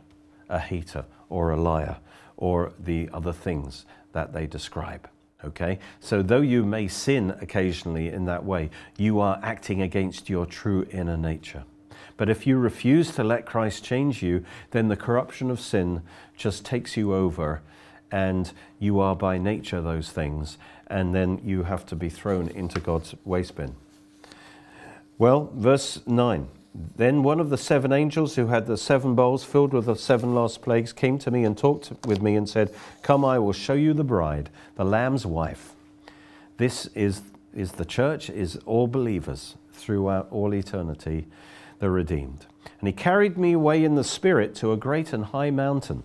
a 0.49 0.59
hater 0.59 1.05
or 1.29 1.51
a 1.51 1.61
liar 1.61 1.97
or 2.37 2.73
the 2.79 3.09
other 3.13 3.33
things 3.33 3.85
that 4.11 4.33
they 4.33 4.47
describe. 4.47 5.09
Okay? 5.43 5.79
So, 5.99 6.21
though 6.21 6.41
you 6.41 6.63
may 6.63 6.87
sin 6.87 7.31
occasionally 7.41 8.09
in 8.09 8.25
that 8.25 8.45
way, 8.45 8.69
you 8.97 9.19
are 9.19 9.39
acting 9.43 9.81
against 9.81 10.29
your 10.29 10.45
true 10.45 10.87
inner 10.91 11.17
nature. 11.17 11.63
But 12.21 12.29
if 12.29 12.45
you 12.45 12.59
refuse 12.59 13.15
to 13.15 13.23
let 13.23 13.47
Christ 13.47 13.83
change 13.83 14.21
you, 14.21 14.45
then 14.69 14.89
the 14.89 14.95
corruption 14.95 15.49
of 15.49 15.59
sin 15.59 16.03
just 16.37 16.63
takes 16.63 16.95
you 16.95 17.15
over, 17.15 17.63
and 18.11 18.51
you 18.77 18.99
are 18.99 19.15
by 19.15 19.39
nature 19.39 19.81
those 19.81 20.11
things, 20.11 20.59
and 20.85 21.15
then 21.15 21.41
you 21.43 21.63
have 21.63 21.83
to 21.87 21.95
be 21.95 22.09
thrown 22.09 22.47
into 22.49 22.79
God's 22.79 23.15
waste 23.25 23.55
bin. 23.55 23.75
Well, 25.17 25.49
verse 25.55 25.99
9. 26.05 26.47
Then 26.95 27.23
one 27.23 27.39
of 27.39 27.49
the 27.49 27.57
seven 27.57 27.91
angels 27.91 28.35
who 28.35 28.45
had 28.45 28.67
the 28.67 28.77
seven 28.77 29.15
bowls 29.15 29.43
filled 29.43 29.73
with 29.73 29.85
the 29.87 29.95
seven 29.95 30.35
last 30.35 30.61
plagues 30.61 30.93
came 30.93 31.17
to 31.17 31.31
me 31.31 31.43
and 31.43 31.57
talked 31.57 31.91
with 32.05 32.21
me 32.21 32.35
and 32.35 32.47
said, 32.47 32.71
Come, 33.01 33.25
I 33.25 33.39
will 33.39 33.51
show 33.51 33.73
you 33.73 33.95
the 33.95 34.03
bride, 34.03 34.51
the 34.75 34.85
Lamb's 34.85 35.25
wife. 35.25 35.73
This 36.57 36.85
is, 36.93 37.23
is 37.55 37.71
the 37.71 37.83
church, 37.83 38.29
is 38.29 38.57
all 38.67 38.85
believers 38.85 39.55
throughout 39.73 40.27
all 40.29 40.53
eternity, 40.53 41.25
the 41.81 41.89
redeemed. 41.89 42.45
And 42.79 42.87
he 42.87 42.93
carried 42.93 43.37
me 43.37 43.51
away 43.51 43.83
in 43.83 43.95
the 43.95 44.03
Spirit 44.03 44.55
to 44.55 44.71
a 44.71 44.77
great 44.77 45.11
and 45.11 45.25
high 45.25 45.51
mountain. 45.51 46.03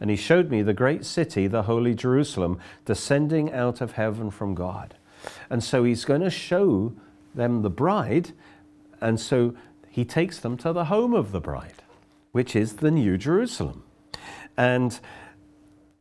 And 0.00 0.10
he 0.10 0.16
showed 0.16 0.50
me 0.50 0.62
the 0.62 0.74
great 0.74 1.04
city, 1.04 1.48
the 1.48 1.64
holy 1.64 1.94
Jerusalem, 1.94 2.60
descending 2.84 3.52
out 3.52 3.80
of 3.80 3.92
heaven 3.92 4.30
from 4.30 4.54
God. 4.54 4.94
And 5.50 5.64
so 5.64 5.82
he's 5.82 6.04
going 6.04 6.20
to 6.20 6.30
show 6.30 6.92
them 7.34 7.62
the 7.62 7.70
bride. 7.70 8.30
And 9.00 9.18
so 9.18 9.56
he 9.88 10.04
takes 10.04 10.38
them 10.38 10.56
to 10.58 10.72
the 10.72 10.84
home 10.84 11.14
of 11.14 11.32
the 11.32 11.40
bride, 11.40 11.82
which 12.30 12.54
is 12.54 12.74
the 12.74 12.92
New 12.92 13.18
Jerusalem. 13.18 13.82
And 14.56 15.00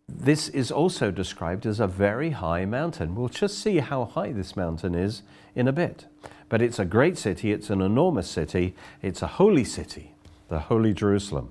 this 0.07 0.49
is 0.49 0.71
also 0.71 1.11
described 1.11 1.65
as 1.65 1.79
a 1.79 1.87
very 1.87 2.31
high 2.31 2.65
mountain. 2.65 3.15
We'll 3.15 3.29
just 3.29 3.57
see 3.57 3.79
how 3.79 4.05
high 4.05 4.31
this 4.31 4.55
mountain 4.55 4.95
is 4.95 5.23
in 5.55 5.67
a 5.67 5.73
bit. 5.73 6.05
But 6.49 6.61
it's 6.61 6.79
a 6.79 6.85
great 6.85 7.17
city, 7.17 7.51
it's 7.51 7.69
an 7.69 7.81
enormous 7.81 8.29
city, 8.29 8.75
it's 9.01 9.21
a 9.21 9.27
holy 9.27 9.63
city, 9.63 10.13
the 10.47 10.59
Holy 10.59 10.93
Jerusalem. 10.93 11.49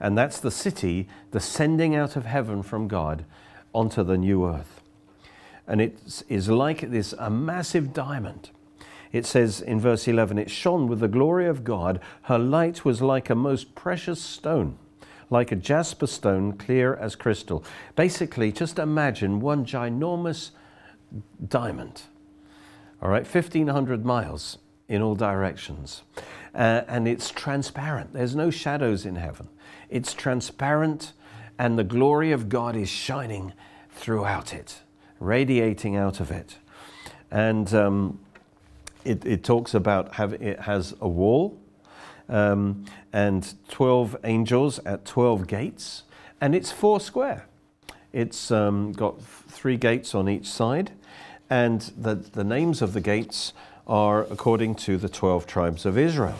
And 0.00 0.16
that's 0.16 0.40
the 0.40 0.50
city 0.50 1.08
descending 1.32 1.94
out 1.94 2.16
of 2.16 2.26
heaven 2.26 2.62
from 2.62 2.88
God 2.88 3.24
onto 3.72 4.02
the 4.02 4.16
new 4.16 4.46
earth. 4.46 4.80
And 5.66 5.80
it 5.80 6.24
is 6.28 6.48
like 6.48 6.90
this 6.90 7.14
a 7.18 7.30
massive 7.30 7.92
diamond 7.92 8.50
it 9.12 9.24
says 9.24 9.60
in 9.60 9.80
verse 9.80 10.06
11, 10.06 10.38
It 10.38 10.50
shone 10.50 10.86
with 10.86 11.00
the 11.00 11.08
glory 11.08 11.46
of 11.46 11.64
God. 11.64 12.00
Her 12.22 12.38
light 12.38 12.84
was 12.84 13.00
like 13.00 13.30
a 13.30 13.34
most 13.34 13.74
precious 13.74 14.20
stone, 14.20 14.78
like 15.30 15.50
a 15.50 15.56
jasper 15.56 16.06
stone, 16.06 16.52
clear 16.52 16.94
as 16.94 17.16
crystal. 17.16 17.64
Basically, 17.96 18.52
just 18.52 18.78
imagine 18.78 19.40
one 19.40 19.64
ginormous 19.64 20.50
diamond, 21.46 22.02
all 23.00 23.08
right, 23.08 23.22
1,500 23.22 24.04
miles 24.04 24.58
in 24.88 25.02
all 25.02 25.14
directions. 25.14 26.02
Uh, 26.54 26.82
and 26.88 27.06
it's 27.06 27.30
transparent. 27.30 28.12
There's 28.12 28.34
no 28.34 28.50
shadows 28.50 29.06
in 29.06 29.16
heaven. 29.16 29.48
It's 29.88 30.12
transparent, 30.14 31.12
and 31.58 31.78
the 31.78 31.84
glory 31.84 32.32
of 32.32 32.48
God 32.48 32.74
is 32.74 32.88
shining 32.88 33.52
throughout 33.90 34.52
it, 34.52 34.80
radiating 35.20 35.96
out 35.96 36.20
of 36.20 36.30
it. 36.30 36.56
And 37.30 37.72
um, 37.74 38.20
it, 39.04 39.24
it 39.24 39.44
talks 39.44 39.74
about 39.74 40.14
have, 40.14 40.32
it 40.34 40.60
has 40.60 40.94
a 41.00 41.08
wall 41.08 41.58
um, 42.28 42.84
and 43.12 43.54
12 43.68 44.16
angels 44.24 44.78
at 44.80 45.04
12 45.04 45.46
gates, 45.46 46.02
and 46.40 46.54
it's 46.54 46.70
four 46.70 47.00
square. 47.00 47.46
It's 48.12 48.50
um, 48.50 48.92
got 48.92 49.22
three 49.22 49.76
gates 49.76 50.14
on 50.14 50.28
each 50.28 50.46
side, 50.46 50.92
and 51.50 51.92
the, 51.96 52.14
the 52.14 52.44
names 52.44 52.82
of 52.82 52.92
the 52.92 53.00
gates 53.00 53.52
are 53.86 54.24
according 54.24 54.74
to 54.74 54.96
the 54.96 55.08
12 55.08 55.46
tribes 55.46 55.86
of 55.86 55.96
Israel. 55.96 56.38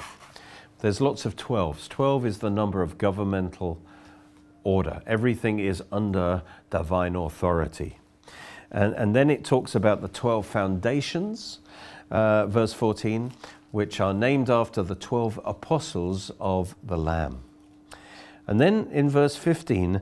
There's 0.80 1.00
lots 1.00 1.24
of 1.24 1.36
12s. 1.36 1.88
12 1.88 2.26
is 2.26 2.38
the 2.38 2.50
number 2.50 2.82
of 2.82 2.98
governmental 2.98 3.80
order, 4.64 5.02
everything 5.06 5.58
is 5.58 5.82
under 5.90 6.42
divine 6.70 7.16
authority. 7.16 7.98
And, 8.70 8.92
and 8.94 9.16
then 9.16 9.30
it 9.30 9.44
talks 9.44 9.74
about 9.74 10.02
the 10.02 10.08
12 10.08 10.44
foundations 10.44 11.60
uh, 12.10 12.46
verse 12.46 12.72
14, 12.72 13.32
which 13.70 14.00
are 14.00 14.14
named 14.14 14.50
after 14.50 14.82
the 14.82 14.94
12 14.94 15.40
apostles 15.44 16.30
of 16.40 16.74
the 16.82 16.96
Lamb. 16.96 17.42
And 18.46 18.60
then 18.60 18.88
in 18.92 19.10
verse 19.10 19.36
15 19.36 20.00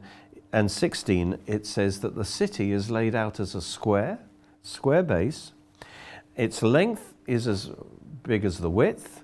and 0.52 0.70
16, 0.70 1.38
it 1.46 1.66
says 1.66 2.00
that 2.00 2.14
the 2.14 2.24
city 2.24 2.72
is 2.72 2.90
laid 2.90 3.14
out 3.14 3.40
as 3.40 3.54
a 3.54 3.60
square, 3.60 4.20
square 4.66 5.02
base. 5.02 5.52
Its 6.36 6.62
length 6.62 7.14
is 7.26 7.46
as 7.46 7.70
big 8.22 8.44
as 8.44 8.58
the 8.58 8.70
width. 8.70 9.22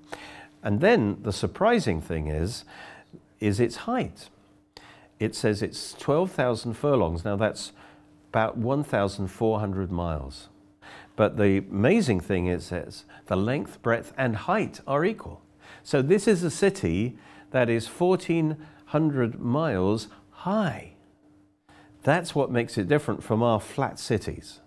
And 0.62 0.80
then 0.80 1.18
the 1.22 1.32
surprising 1.32 2.00
thing 2.00 2.28
is, 2.28 2.64
is 3.40 3.60
its 3.60 3.76
height. 3.76 4.28
It 5.18 5.34
says 5.34 5.62
it's 5.62 5.94
12,000 5.94 6.74
furlongs. 6.74 7.24
Now 7.24 7.36
that's 7.36 7.72
about 8.30 8.56
1,400 8.56 9.92
miles. 9.92 10.48
But 11.16 11.36
the 11.36 11.58
amazing 11.58 12.20
thing 12.20 12.46
is 12.46 12.66
says 12.66 13.04
the 13.26 13.36
length, 13.36 13.82
breadth, 13.82 14.12
and 14.16 14.36
height 14.36 14.80
are 14.86 15.04
equal. 15.04 15.42
So 15.82 16.00
this 16.00 16.26
is 16.26 16.42
a 16.42 16.50
city 16.50 17.18
that 17.50 17.68
is 17.68 17.86
1,400 17.86 19.40
miles 19.40 20.08
high. 20.30 20.94
That's 22.02 22.34
what 22.34 22.50
makes 22.50 22.78
it 22.78 22.88
different 22.88 23.22
from 23.22 23.42
our 23.42 23.60
flat 23.60 23.98
cities. 23.98 24.61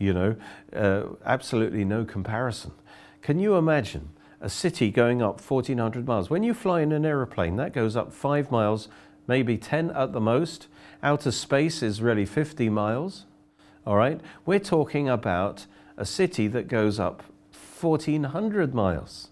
You 0.00 0.14
know, 0.14 0.36
uh, 0.74 1.14
absolutely 1.26 1.84
no 1.84 2.06
comparison. 2.06 2.72
Can 3.20 3.38
you 3.38 3.56
imagine 3.56 4.08
a 4.40 4.48
city 4.48 4.90
going 4.90 5.20
up 5.20 5.42
1,400 5.42 6.06
miles? 6.08 6.30
When 6.30 6.42
you 6.42 6.54
fly 6.54 6.80
in 6.80 6.90
an 6.90 7.04
aeroplane, 7.04 7.56
that 7.56 7.74
goes 7.74 7.96
up 7.96 8.10
five 8.10 8.50
miles, 8.50 8.88
maybe 9.26 9.58
10 9.58 9.90
at 9.90 10.14
the 10.14 10.20
most. 10.20 10.68
Outer 11.02 11.30
space 11.30 11.82
is 11.82 12.00
really 12.00 12.24
50 12.24 12.70
miles. 12.70 13.26
All 13.86 13.94
right? 13.94 14.18
We're 14.46 14.58
talking 14.58 15.06
about 15.06 15.66
a 15.98 16.06
city 16.06 16.48
that 16.48 16.66
goes 16.66 16.98
up 16.98 17.22
1,400 17.78 18.74
miles. 18.74 19.28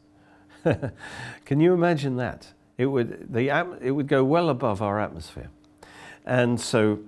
Can 1.47 1.61
you 1.61 1.73
imagine 1.73 2.17
that? 2.17 2.53
It 2.77 2.87
would, 2.87 3.33
the, 3.33 3.49
it 3.81 3.93
would 3.93 4.07
go 4.07 4.23
well 4.23 4.51
above 4.51 4.83
our 4.83 5.01
atmosphere. 5.01 5.49
And 6.27 6.61
so, 6.61 6.99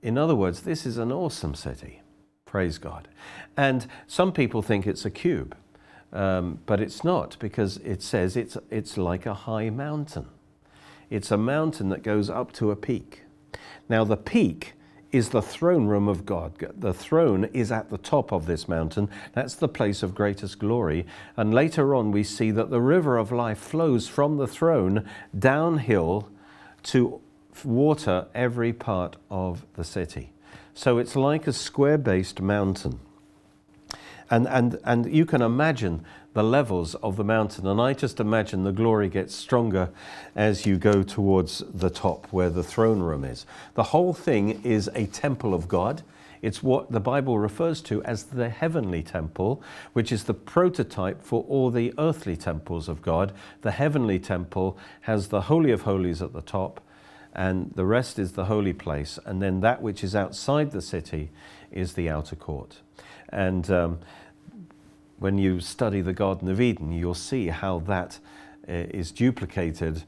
in 0.00 0.16
other 0.16 0.34
words, 0.34 0.62
this 0.62 0.86
is 0.86 0.96
an 0.96 1.12
awesome 1.12 1.54
city. 1.54 2.00
Praise 2.46 2.78
God. 2.78 3.08
And 3.56 3.86
some 4.06 4.32
people 4.32 4.62
think 4.62 4.86
it's 4.86 5.04
a 5.04 5.10
cube, 5.10 5.56
um, 6.12 6.60
but 6.64 6.80
it's 6.80 7.04
not 7.04 7.36
because 7.38 7.76
it 7.78 8.02
says 8.02 8.36
it's, 8.36 8.56
it's 8.70 8.96
like 8.96 9.26
a 9.26 9.34
high 9.34 9.68
mountain. 9.68 10.26
It's 11.10 11.30
a 11.30 11.36
mountain 11.36 11.88
that 11.90 12.02
goes 12.02 12.30
up 12.30 12.52
to 12.52 12.70
a 12.70 12.76
peak. 12.76 13.22
Now, 13.88 14.04
the 14.04 14.16
peak 14.16 14.74
is 15.12 15.30
the 15.30 15.42
throne 15.42 15.86
room 15.86 16.08
of 16.08 16.26
God. 16.26 16.52
The 16.76 16.94
throne 16.94 17.44
is 17.52 17.70
at 17.72 17.90
the 17.90 17.98
top 17.98 18.32
of 18.32 18.46
this 18.46 18.68
mountain. 18.68 19.08
That's 19.32 19.54
the 19.54 19.68
place 19.68 20.02
of 20.02 20.14
greatest 20.14 20.58
glory. 20.58 21.06
And 21.36 21.54
later 21.54 21.94
on, 21.94 22.10
we 22.10 22.22
see 22.22 22.50
that 22.52 22.70
the 22.70 22.80
river 22.80 23.16
of 23.16 23.32
life 23.32 23.58
flows 23.58 24.08
from 24.08 24.36
the 24.36 24.46
throne 24.46 25.08
downhill 25.36 26.28
to 26.84 27.20
water 27.64 28.26
every 28.34 28.72
part 28.72 29.16
of 29.30 29.64
the 29.74 29.84
city. 29.84 30.32
So 30.76 30.98
it's 30.98 31.16
like 31.16 31.46
a 31.46 31.54
square 31.54 31.96
based 31.96 32.42
mountain. 32.42 33.00
And, 34.28 34.46
and, 34.46 34.78
and 34.84 35.10
you 35.10 35.24
can 35.24 35.40
imagine 35.40 36.04
the 36.34 36.44
levels 36.44 36.94
of 36.96 37.16
the 37.16 37.24
mountain. 37.24 37.66
And 37.66 37.80
I 37.80 37.94
just 37.94 38.20
imagine 38.20 38.62
the 38.62 38.72
glory 38.72 39.08
gets 39.08 39.34
stronger 39.34 39.88
as 40.34 40.66
you 40.66 40.76
go 40.76 41.02
towards 41.02 41.62
the 41.72 41.88
top 41.88 42.26
where 42.30 42.50
the 42.50 42.62
throne 42.62 43.00
room 43.00 43.24
is. 43.24 43.46
The 43.72 43.84
whole 43.84 44.12
thing 44.12 44.62
is 44.64 44.90
a 44.94 45.06
temple 45.06 45.54
of 45.54 45.66
God. 45.66 46.02
It's 46.42 46.62
what 46.62 46.92
the 46.92 47.00
Bible 47.00 47.38
refers 47.38 47.80
to 47.82 48.04
as 48.04 48.24
the 48.24 48.50
heavenly 48.50 49.02
temple, 49.02 49.62
which 49.94 50.12
is 50.12 50.24
the 50.24 50.34
prototype 50.34 51.22
for 51.22 51.42
all 51.44 51.70
the 51.70 51.94
earthly 51.96 52.36
temples 52.36 52.86
of 52.86 53.00
God. 53.00 53.32
The 53.62 53.70
heavenly 53.70 54.18
temple 54.18 54.76
has 55.00 55.28
the 55.28 55.40
Holy 55.40 55.72
of 55.72 55.82
Holies 55.82 56.20
at 56.20 56.34
the 56.34 56.42
top, 56.42 56.82
and 57.36 57.70
the 57.74 57.84
rest 57.84 58.18
is 58.18 58.32
the 58.32 58.46
holy 58.46 58.72
place. 58.72 59.18
And 59.26 59.42
then 59.42 59.60
that 59.60 59.82
which 59.82 60.02
is 60.02 60.16
outside 60.16 60.70
the 60.70 60.80
city 60.80 61.30
is 61.70 61.92
the 61.92 62.08
outer 62.08 62.34
court. 62.34 62.80
And 63.28 63.70
um, 63.70 63.98
when 65.18 65.36
you 65.36 65.60
study 65.60 66.00
the 66.00 66.14
Garden 66.14 66.48
of 66.48 66.62
Eden, 66.62 66.92
you'll 66.92 67.14
see 67.14 67.48
how 67.48 67.80
that 67.80 68.18
uh, 68.66 68.72
is 68.72 69.12
duplicated 69.12 70.04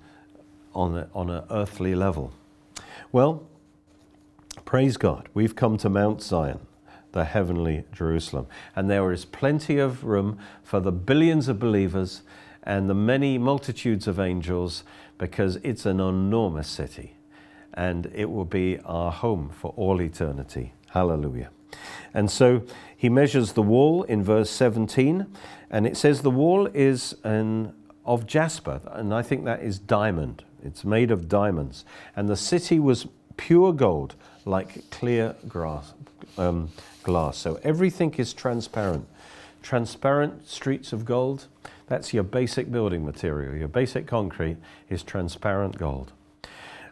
on, 0.75 0.97
a, 0.97 1.09
on 1.15 1.29
an 1.29 1.45
earthly 1.51 1.95
level. 1.95 2.33
Well, 3.13 3.47
praise 4.65 4.97
God, 4.97 5.29
we've 5.35 5.55
come 5.55 5.77
to 5.79 5.91
Mount 5.91 6.23
Zion, 6.23 6.61
the 7.13 7.27
heavenly 7.27 7.85
Jerusalem, 7.93 8.47
and 8.75 8.89
there 8.89 9.13
is 9.13 9.27
plenty 9.27 9.79
of 9.79 10.03
room 10.03 10.39
for 10.63 10.81
the 10.81 10.93
billions 10.93 11.49
of 11.49 11.59
believers 11.59 12.23
and 12.63 12.89
the 12.89 12.95
many 12.95 13.37
multitudes 13.37 14.07
of 14.07 14.19
angels 14.19 14.83
because 15.19 15.57
it's 15.57 15.85
an 15.85 16.01
enormous 16.01 16.69
city 16.69 17.18
and 17.75 18.11
it 18.15 18.31
will 18.31 18.45
be 18.45 18.79
our 18.85 19.13
home 19.13 19.51
for 19.51 19.73
all 19.77 20.01
eternity. 20.01 20.73
Hallelujah. 20.91 21.51
And 22.15 22.31
so 22.31 22.63
he 22.97 23.09
measures 23.09 23.53
the 23.53 23.63
wall 23.63 24.03
in 24.05 24.23
verse 24.23 24.51
17, 24.51 25.27
and 25.71 25.87
it 25.87 25.97
says 25.97 26.23
the 26.23 26.31
wall 26.31 26.67
is 26.75 27.15
an, 27.25 27.75
of 28.05 28.27
jasper, 28.27 28.81
and 28.87 29.15
I 29.15 29.23
think 29.23 29.45
that 29.45 29.63
is 29.63 29.79
diamond. 29.79 30.45
It's 30.65 30.85
made 30.85 31.11
of 31.11 31.29
diamonds. 31.29 31.85
And 32.17 32.29
the 32.29 32.37
city 32.37 32.79
was 32.81 33.07
pure 33.37 33.73
gold, 33.73 34.15
like 34.45 34.91
clear 34.91 35.37
grass, 35.47 35.93
um, 36.37 36.71
glass. 37.03 37.37
So 37.37 37.61
everything 37.63 38.15
is 38.15 38.33
transparent. 38.33 39.07
Transparent 39.63 40.49
streets 40.49 40.93
of 40.93 41.05
gold, 41.05 41.47
that's 41.89 42.13
your 42.13 42.23
basic 42.23 42.71
building 42.71 43.05
material. 43.05 43.55
Your 43.55 43.69
basic 43.69 44.07
concrete 44.07 44.59
is 44.89 45.03
transparent 45.03 45.79
gold. 45.79 46.13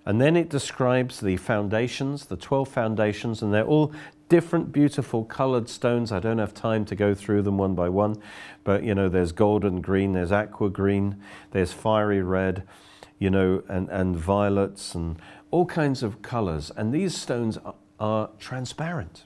And 0.07 0.21
then 0.21 0.37
it 0.37 0.49
describes 0.49 1.21
the 1.21 1.37
foundations, 1.37 2.27
the 2.27 2.37
12 2.37 2.69
foundations, 2.69 3.43
and 3.43 3.53
they're 3.53 3.67
all 3.67 3.93
different 4.29 4.73
beautiful 4.73 5.25
colored 5.25 5.69
stones. 5.69 6.13
I 6.13 6.21
don't 6.21 6.39
have 6.39 6.55
time 6.55 6.85
to 6.87 6.95
go 6.95 7.13
through 7.13 7.43
them 7.43 7.59
one 7.59 7.75
by 7.75 7.89
one, 7.89 8.23
but 8.63 8.85
you 8.85 8.95
know, 8.95 9.09
there's 9.09 9.33
golden 9.33 9.81
green, 9.81 10.13
there's 10.13 10.33
aqua 10.33 10.71
green, 10.71 11.17
there's 11.51 11.73
fiery 11.73 12.23
red, 12.23 12.63
you 13.19 13.31
know, 13.31 13.63
and, 13.69 13.89
and 13.89 14.17
violets 14.17 14.95
and 14.95 15.21
all 15.51 15.67
kinds 15.67 16.03
of 16.05 16.23
colors. 16.23 16.71
And 16.77 16.93
these 16.93 17.17
stones 17.17 17.59
are, 17.59 17.75
are 17.99 18.31
transparent. 18.39 19.25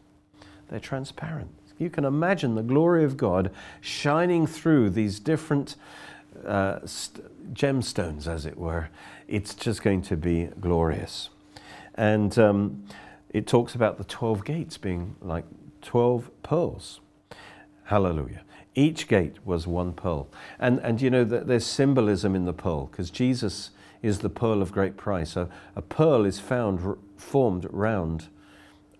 They're 0.69 0.81
transparent. 0.81 1.51
You 1.79 1.91
can 1.91 2.05
imagine 2.05 2.55
the 2.55 2.63
glory 2.63 3.05
of 3.05 3.17
God 3.17 3.51
shining 3.81 4.47
through 4.47 4.91
these 4.91 5.19
different 5.19 5.77
uh, 6.47 6.81
st- 6.85 7.55
gemstones, 7.55 8.27
as 8.27 8.47
it 8.47 8.57
were. 8.57 8.91
It's 9.31 9.55
just 9.55 9.83
going 9.83 10.03
to 10.03 10.17
be 10.17 10.49
glorious. 10.61 11.31
And 11.95 12.37
um, 12.37 12.85
it 13.31 13.47
talks 13.47 13.77
about 13.77 13.97
the 13.97 14.05
12 14.05 14.45
gates 14.45 14.77
being 14.77 15.15
like 15.21 15.45
12 15.83 16.31
pearls. 16.43 17.01
Hallelujah. 17.85 18.43
Each 18.75 19.07
gate 19.07 19.37
was 19.45 19.69
one 19.69 19.93
pearl. 19.93 20.29
And, 20.59 20.81
and 20.81 21.01
you 21.01 21.11
know, 21.11 21.23
that 21.25 21.47
there's 21.47 21.65
symbolism 21.65 22.35
in 22.35 22.45
the 22.45 22.53
pearl 22.53 22.87
because 22.87 23.09
Jesus 23.09 23.71
is 24.03 24.19
the 24.19 24.31
pearl 24.31 24.63
of 24.63 24.73
great 24.73 24.97
price. 24.97 25.37
A, 25.37 25.49
a 25.77 25.83
pearl 25.83 26.25
is 26.25 26.41
found 26.41 26.97
formed 27.17 27.67
round 27.71 28.29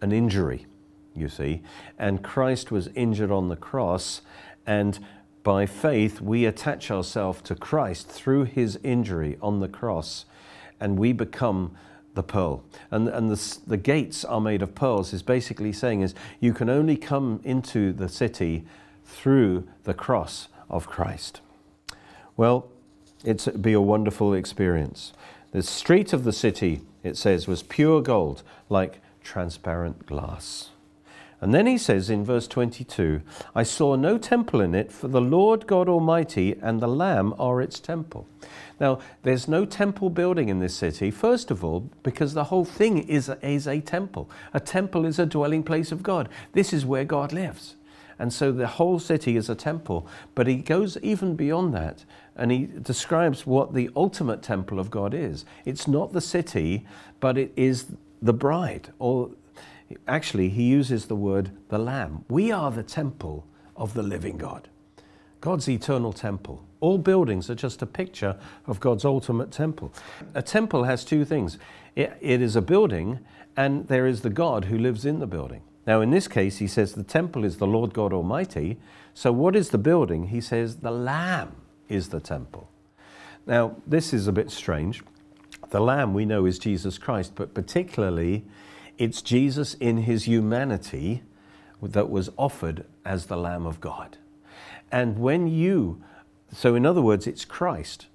an 0.01 0.13
injury, 0.13 0.67
you 1.15 1.29
see. 1.29 1.63
And 1.99 2.23
Christ 2.23 2.71
was 2.71 2.89
injured 2.95 3.33
on 3.33 3.49
the 3.49 3.57
cross, 3.57 4.23
and 4.65 4.99
by 5.43 5.67
faith 5.67 6.21
we 6.21 6.45
attach 6.45 6.91
ourselves 6.91 7.41
to 7.43 7.55
Christ 7.55 8.09
through 8.09 8.45
his 8.45 8.79
injury 8.83 9.39
on 9.41 9.61
the 9.61 9.69
cross, 9.69 10.27
and 10.79 10.99
we 10.99 11.13
become 11.13 11.77
the 12.15 12.23
pearl. 12.23 12.63
And, 12.91 13.09
and 13.09 13.31
the, 13.31 13.59
the 13.67 13.77
gates 13.77 14.25
are 14.25 14.41
made 14.41 14.63
of 14.63 14.75
pearls, 14.75 15.13
is 15.13 15.23
basically 15.23 15.73
saying 15.73 16.03
is 16.03 16.15
you 16.41 16.53
can 16.53 16.69
only 16.69 16.97
come 16.97 17.41
into 17.45 17.93
the 17.93 18.09
city 18.09 18.65
through 19.05 19.67
the 19.85 19.95
cross 19.95 20.49
of 20.69 20.87
Christ. 20.87 21.41
Well, 22.37 22.69
it'd 23.25 23.63
be 23.63 23.73
a 23.73 23.81
wonderful 23.81 24.35
experience. 24.35 25.13
The 25.53 25.63
street 25.63 26.13
of 26.13 26.25
the 26.25 26.33
city, 26.33 26.81
it 27.03 27.17
says, 27.17 27.47
was 27.47 27.63
pure 27.63 28.03
gold, 28.03 28.43
like 28.69 29.01
transparent 29.23 30.07
glass. 30.07 30.71
And 31.41 31.55
then 31.55 31.67
he 31.67 31.79
says 31.79 32.11
in 32.11 32.25
verse 32.25 32.47
22 32.47 33.23
I 33.55 33.63
saw 33.63 33.97
no 33.97 34.19
temple 34.19 34.61
in 34.61 34.75
it, 34.75 34.93
for 34.93 35.09
the 35.09 35.21
Lord 35.21 35.67
God 35.67 35.89
Almighty 35.89 36.57
and 36.61 36.81
the 36.81 36.89
Lamb 36.89 37.35
are 37.39 37.61
its 37.61 37.81
temple. 37.81 38.27
Now, 38.79 38.99
there's 39.23 39.49
no 39.49 39.65
temple 39.65 40.11
building 40.11 40.49
in 40.49 40.61
this 40.61 40.75
city, 40.75 41.11
first 41.11 41.51
of 41.51 41.63
all, 41.63 41.91
because 42.03 42.35
the 42.35 42.45
whole 42.45 42.65
thing 42.65 42.99
is 43.09 43.29
a, 43.29 43.39
is 43.47 43.67
a 43.67 43.81
temple. 43.81 44.31
A 44.55 44.61
temple 44.61 45.05
is 45.05 45.19
a 45.19 45.27
dwelling 45.27 45.63
place 45.63 45.93
of 45.93 46.03
God. 46.03 46.29
This 46.53 46.73
is 46.73 46.87
where 46.87 47.05
God 47.05 47.33
lives. 47.33 47.77
And 48.19 48.33
so 48.33 48.53
the 48.53 48.67
whole 48.67 48.99
city 48.99 49.37
is 49.37 49.49
a 49.49 49.55
temple. 49.55 50.07
But 50.35 50.47
he 50.47 50.57
goes 50.57 50.99
even 50.99 51.37
beyond 51.37 51.73
that 51.75 52.05
and 52.37 52.51
he 52.51 52.67
describes 52.67 53.47
what 53.47 53.75
the 53.75 53.91
ultimate 53.97 54.43
temple 54.43 54.79
of 54.79 54.91
God 54.91 55.15
is. 55.15 55.47
It's 55.65 55.89
not 55.89 56.13
the 56.13 56.21
city, 56.21 56.87
but 57.19 57.39
it 57.39 57.53
is 57.57 57.87
the 58.21 58.35
bride. 58.35 58.91
Or 58.99 59.31
actually, 60.07 60.49
he 60.49 60.65
uses 60.65 61.07
the 61.07 61.17
word 61.17 61.51
the 61.69 61.79
lamb. 61.79 62.25
We 62.29 62.53
are 62.53 62.71
the 62.71 62.83
temple 62.83 63.47
of 63.77 63.95
the 63.95 64.03
living 64.03 64.37
God, 64.37 64.69
God's 65.41 65.69
eternal 65.69 66.13
temple. 66.13 66.65
All 66.81 66.99
buildings 66.99 67.51
are 67.51 67.55
just 67.55 67.83
a 67.83 67.87
picture 67.87 68.39
of 68.67 68.81
God's 68.81 69.05
ultimate 69.05 69.51
temple. 69.51 69.93
A 70.35 70.43
temple 70.43 70.85
has 70.85 71.05
two 71.05 71.25
things 71.25 71.59
it, 71.97 72.17
it 72.21 72.41
is 72.41 72.57
a 72.57 72.63
building, 72.63 73.21
and 73.57 73.87
there 73.89 74.07
is 74.07 74.23
the 74.23 74.31
God 74.31 74.67
who 74.67 74.79
lives 74.79 75.05
in 75.05 75.19
the 75.19 75.27
building. 75.27 75.63
Now, 75.87 76.01
in 76.01 76.11
this 76.11 76.29
case, 76.29 76.59
he 76.59 76.67
says 76.67 76.93
the 76.93 77.03
temple 77.03 77.45
is 77.45 77.57
the 77.57 77.67
Lord 77.67 77.93
God 77.93 78.13
Almighty. 78.13 78.79
So, 79.15 79.33
what 79.33 79.57
is 79.57 79.71
the 79.71 79.79
building? 79.79 80.29
He 80.29 80.41
says 80.41 80.77
the 80.77 80.91
Lamb 80.91 81.53
is 81.89 82.11
the 82.11 82.21
temple. 82.21 82.71
Now, 83.47 83.77
this 83.87 84.13
is 84.13 84.29
a 84.29 84.33
bit 84.33 84.51
strange. 84.51 85.03
The 85.71 85.81
Lamb 85.81 86.15
we 86.15 86.25
know 86.25 86.47
is 86.47 86.59
Jesus 86.59 86.99
Christ, 86.99 87.33
but 87.35 87.55
particularly 87.55 88.45
it's 89.01 89.23
Jesus 89.23 89.75
in 89.75 89.99
his 89.99 90.29
humanity 90.29 91.23
that 91.83 92.11
was 92.11 92.31
offered 92.37 92.85
as 93.05 93.27
the 93.27 93.37
Lamb 93.37 93.67
of 93.67 93.81
God. 93.81 94.19
And 94.93 95.19
when 95.19 95.49
you 95.49 96.03
so, 96.53 96.75
in 96.75 96.85
other 96.85 97.03
words, 97.03 97.27
it's 97.27 97.45
Christ, 97.45 98.07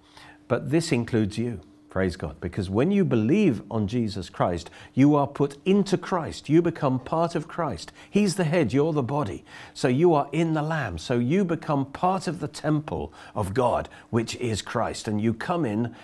but 0.48 0.70
this 0.70 0.92
includes 0.92 1.38
you. 1.38 1.62
Praise 1.90 2.18
God. 2.18 2.42
Because 2.42 2.70
when 2.70 2.92
you 2.92 3.06
believe 3.06 3.62
on 3.72 3.88
Jesus 3.88 4.30
Christ, 4.30 4.70
you 4.94 5.16
are 5.16 5.28
put 5.28 5.58
into 5.64 5.98
Christ. 5.98 6.50
You 6.50 6.62
become 6.62 7.00
part 7.00 7.36
of 7.36 7.48
Christ. 7.48 7.94
He's 8.10 8.36
the 8.36 8.44
head, 8.44 8.74
you're 8.74 8.92
the 8.92 9.02
body. 9.02 9.46
So 9.74 9.88
you 9.88 10.14
are 10.14 10.28
in 10.34 10.54
the 10.54 10.62
Lamb. 10.62 10.98
So 10.98 11.18
you 11.18 11.46
become 11.46 11.86
part 11.86 12.28
of 12.28 12.42
the 12.42 12.50
temple 12.50 13.14
of 13.34 13.54
God, 13.54 13.88
which 14.10 14.36
is 14.36 14.62
Christ. 14.62 15.08
And 15.08 15.22
you 15.22 15.34
come 15.34 15.64
in 15.64 15.96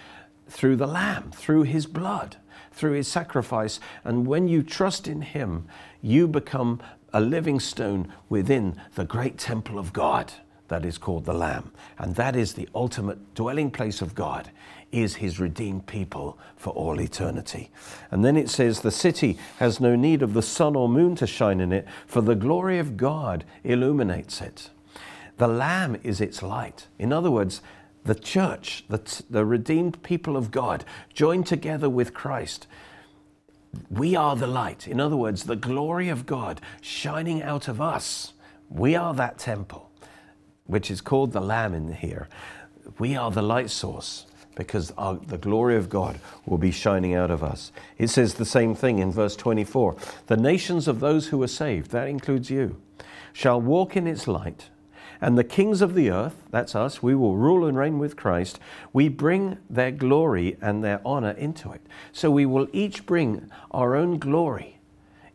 through 0.48 0.78
the 0.78 0.88
Lamb, 0.88 1.32
through 1.36 1.64
His 1.64 1.86
blood, 1.86 2.38
through 2.72 2.94
His 2.94 3.08
sacrifice. 3.08 3.80
And 4.04 4.26
when 4.28 4.48
you 4.48 4.64
trust 4.64 5.08
in 5.08 5.22
Him, 5.22 5.68
you 6.02 6.28
become 6.28 6.82
a 7.14 7.22
living 7.22 7.60
stone 7.60 8.12
within 8.30 8.76
the 8.96 9.06
great 9.06 9.38
temple 9.38 9.78
of 9.78 9.94
God 9.94 10.34
that 10.72 10.86
is 10.86 10.98
called 10.98 11.26
the 11.26 11.34
Lamb. 11.34 11.72
And 11.98 12.16
that 12.16 12.36
is 12.36 12.54
the 12.54 12.70
ultimate 12.74 13.36
dwelling 13.36 13.72
place 13.72 14.02
of 14.02 14.16
God, 14.16 14.50
is 14.92 15.16
his 15.16 15.40
redeemed 15.40 15.86
people 15.86 16.38
for 16.56 16.72
all 16.72 17.02
eternity. 17.02 17.70
And 18.10 18.24
then 18.24 18.38
it 18.38 18.50
says, 18.50 18.80
The 18.80 18.92
city 18.92 19.38
has 19.58 19.82
no 19.82 19.98
need 19.98 20.22
of 20.22 20.34
the 20.34 20.42
sun 20.42 20.78
or 20.78 20.88
moon 20.88 21.16
to 21.18 21.28
shine 21.28 21.60
in 21.60 21.74
it, 21.74 21.86
for 22.08 22.22
the 22.22 22.36
glory 22.36 22.80
of 22.80 22.96
God 22.96 23.44
illuminates 23.66 24.40
it. 24.42 24.70
The 25.38 25.48
Lamb 25.48 26.00
is 26.04 26.22
its 26.22 26.42
light. 26.42 26.88
In 26.98 27.12
other 27.12 27.32
words, 27.32 27.62
the 28.04 28.16
church, 28.16 28.84
the, 28.90 29.24
the 29.30 29.46
redeemed 29.46 30.02
people 30.04 30.36
of 30.36 30.52
God, 30.52 30.86
joined 31.14 31.46
together 31.46 31.90
with 31.90 32.14
Christ. 32.14 32.68
We 33.90 34.16
are 34.16 34.36
the 34.36 34.48
light. 34.48 34.88
In 34.88 35.00
other 35.00 35.16
words, 35.16 35.44
the 35.44 35.56
glory 35.56 36.10
of 36.10 36.26
God 36.26 36.60
shining 36.82 37.42
out 37.42 37.68
of 37.68 37.80
us. 37.80 38.34
We 38.70 38.96
are 38.96 39.14
that 39.14 39.38
temple 39.38 39.92
which 40.72 40.90
is 40.90 41.02
called 41.02 41.34
the 41.34 41.42
Lamb 41.42 41.74
in 41.74 41.94
here, 41.94 42.30
we 42.98 43.16
are 43.16 43.30
the 43.30 43.42
light 43.42 43.70
source 43.70 44.26
because 44.56 44.92
our, 44.98 45.16
the 45.16 45.38
glory 45.38 45.76
of 45.76 45.90
God 45.90 46.20
will 46.46 46.58
be 46.58 46.72
shining 46.72 47.14
out 47.14 47.30
of 47.30 47.44
us. 47.44 47.72
It 47.98 48.08
says 48.08 48.36
the 48.36 48.46
same 48.46 48.74
thing 48.74 49.00
in 49.00 49.12
verse 49.12 49.36
24 49.36 49.98
The 50.28 50.38
nations 50.38 50.88
of 50.88 51.02
those 51.02 51.28
who 51.28 51.44
are 51.44 51.48
saved, 51.48 51.92
that 51.92 52.08
includes 52.08 52.50
you, 52.50 52.82
shall 53.34 53.60
walk 53.60 53.98
in 53.98 54.08
its 54.08 54.28
light. 54.28 54.70
And 55.22 55.38
the 55.38 55.44
kings 55.44 55.82
of 55.84 55.94
the 55.94 56.10
earth, 56.10 56.44
that's 56.50 56.76
us, 56.76 57.04
we 57.04 57.14
will 57.14 57.38
rule 57.38 57.66
and 57.66 57.78
reign 57.78 58.00
with 58.00 58.16
Christ. 58.16 58.60
We 58.92 59.08
bring 59.08 59.60
their 59.70 59.92
glory 59.92 60.58
and 60.62 60.84
their 60.84 61.00
honor 61.06 61.32
into 61.32 61.72
it. 61.72 61.82
So 62.12 62.32
we 62.32 62.48
will 62.48 62.68
each 62.74 63.06
bring 63.06 63.50
our 63.70 63.96
own 63.96 64.18
glory 64.18 64.80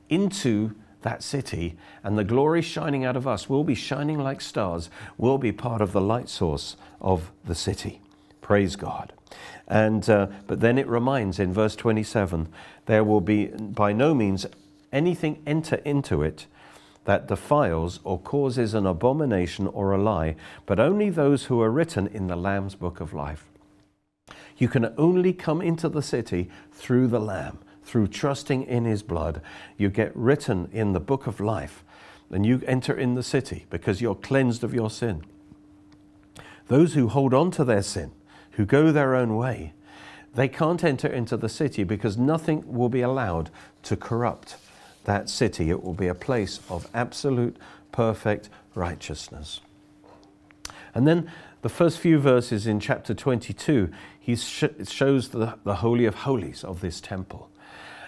into 0.09 0.75
that 1.03 1.22
city, 1.22 1.77
and 2.03 2.18
the 2.18 2.25
glory 2.25 2.61
shining 2.62 3.05
out 3.05 3.16
of 3.16 3.29
us 3.29 3.49
will 3.49 3.62
be 3.62 3.77
shining 3.77 4.18
like 4.18 4.40
stars, 4.40 4.90
will 5.16 5.38
be 5.38 5.53
part 5.53 5.81
of 5.81 5.92
the 5.92 6.01
light 6.01 6.29
source 6.29 6.77
of 7.01 7.31
the 7.44 7.55
city. 7.55 8.01
Praise 8.40 8.75
God. 8.75 9.12
And, 9.68 10.09
uh, 10.11 10.27
but 10.49 10.61
then 10.61 10.79
it 10.79 10.88
reminds 10.88 11.38
in 11.38 11.53
verse 11.53 11.77
27 11.77 12.49
there 12.87 13.05
will 13.05 13.20
be 13.20 13.46
by 13.46 13.92
no 13.92 14.14
means 14.14 14.46
anything 14.92 15.42
enter 15.46 15.77
into 15.77 16.22
it 16.22 16.46
that 17.06 17.28
defiles 17.28 18.00
or 18.04 18.18
causes 18.18 18.74
an 18.74 18.84
abomination 18.84 19.66
or 19.68 19.92
a 19.92 19.98
lie, 19.98 20.36
but 20.66 20.78
only 20.78 21.08
those 21.08 21.44
who 21.44 21.62
are 21.62 21.70
written 21.70 22.08
in 22.08 22.26
the 22.26 22.36
Lamb's 22.36 22.74
book 22.74 23.00
of 23.00 23.14
life. 23.14 23.46
You 24.58 24.68
can 24.68 24.92
only 24.98 25.32
come 25.32 25.62
into 25.62 25.88
the 25.88 26.02
city 26.02 26.50
through 26.72 27.06
the 27.06 27.20
Lamb, 27.20 27.58
through 27.84 28.08
trusting 28.08 28.64
in 28.64 28.84
his 28.84 29.02
blood. 29.02 29.40
You 29.76 29.88
get 29.88 30.14
written 30.16 30.68
in 30.72 30.92
the 30.92 31.00
book 31.00 31.26
of 31.26 31.40
life, 31.40 31.84
and 32.30 32.44
you 32.44 32.60
enter 32.66 32.96
in 32.96 33.14
the 33.14 33.22
city 33.22 33.66
because 33.70 34.00
you're 34.00 34.16
cleansed 34.16 34.64
of 34.64 34.74
your 34.74 34.90
sin. 34.90 35.24
Those 36.66 36.94
who 36.94 37.06
hold 37.06 37.32
on 37.32 37.52
to 37.52 37.64
their 37.64 37.82
sin, 37.82 38.10
who 38.52 38.66
go 38.66 38.90
their 38.90 39.14
own 39.14 39.36
way, 39.36 39.74
they 40.34 40.48
can't 40.48 40.82
enter 40.82 41.08
into 41.08 41.36
the 41.36 41.48
city 41.48 41.84
because 41.84 42.18
nothing 42.18 42.64
will 42.66 42.88
be 42.88 43.00
allowed 43.00 43.50
to 43.84 43.96
corrupt 43.96 44.56
that 45.06 45.28
city. 45.28 45.70
It 45.70 45.82
will 45.82 45.94
be 45.94 46.06
a 46.06 46.14
place 46.14 46.60
of 46.68 46.88
absolute, 46.94 47.56
perfect 47.90 48.48
righteousness. 48.74 49.60
And 50.94 51.06
then 51.06 51.30
the 51.62 51.68
first 51.68 51.98
few 51.98 52.18
verses 52.18 52.66
in 52.66 52.78
chapter 52.78 53.14
22, 53.14 53.90
he 54.20 54.36
sh- 54.36 54.64
shows 54.84 55.30
the, 55.30 55.58
the 55.64 55.76
Holy 55.76 56.04
of 56.04 56.14
Holies 56.14 56.62
of 56.62 56.80
this 56.80 57.00
temple. 57.00 57.50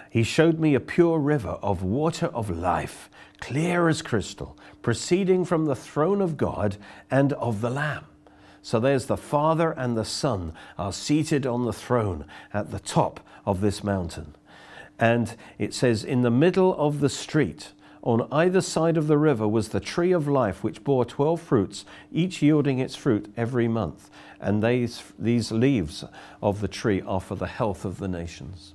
He 0.09 0.23
showed 0.23 0.59
me 0.59 0.75
a 0.75 0.79
pure 0.79 1.19
river 1.19 1.59
of 1.61 1.83
water 1.83 2.27
of 2.27 2.49
life, 2.49 3.09
clear 3.39 3.87
as 3.87 4.01
crystal, 4.01 4.57
proceeding 4.81 5.45
from 5.45 5.65
the 5.65 5.75
throne 5.75 6.21
of 6.21 6.37
God 6.37 6.77
and 7.11 7.33
of 7.33 7.61
the 7.61 7.69
Lamb. 7.69 8.05
So 8.61 8.79
there's 8.79 9.05
the 9.05 9.17
Father 9.17 9.71
and 9.71 9.97
the 9.97 10.05
Son 10.05 10.53
are 10.77 10.91
seated 10.91 11.45
on 11.45 11.65
the 11.65 11.73
throne 11.73 12.25
at 12.53 12.71
the 12.71 12.79
top 12.79 13.19
of 13.45 13.61
this 13.61 13.83
mountain. 13.83 14.35
And 14.99 15.35
it 15.57 15.73
says, 15.73 16.03
In 16.03 16.21
the 16.21 16.31
middle 16.31 16.75
of 16.77 16.99
the 16.99 17.09
street, 17.09 17.71
on 18.01 18.27
either 18.31 18.61
side 18.61 18.97
of 18.97 19.07
the 19.07 19.17
river, 19.17 19.47
was 19.47 19.69
the 19.69 19.79
tree 19.79 20.11
of 20.11 20.27
life, 20.27 20.63
which 20.63 20.83
bore 20.83 21.05
twelve 21.05 21.41
fruits, 21.41 21.85
each 22.11 22.41
yielding 22.41 22.79
its 22.79 22.95
fruit 22.95 23.31
every 23.35 23.67
month. 23.67 24.09
And 24.39 24.63
these, 24.63 25.03
these 25.17 25.51
leaves 25.51 26.05
of 26.41 26.61
the 26.61 26.67
tree 26.67 27.01
are 27.01 27.19
for 27.19 27.35
the 27.35 27.47
health 27.47 27.83
of 27.85 27.99
the 27.99 28.07
nations. 28.07 28.73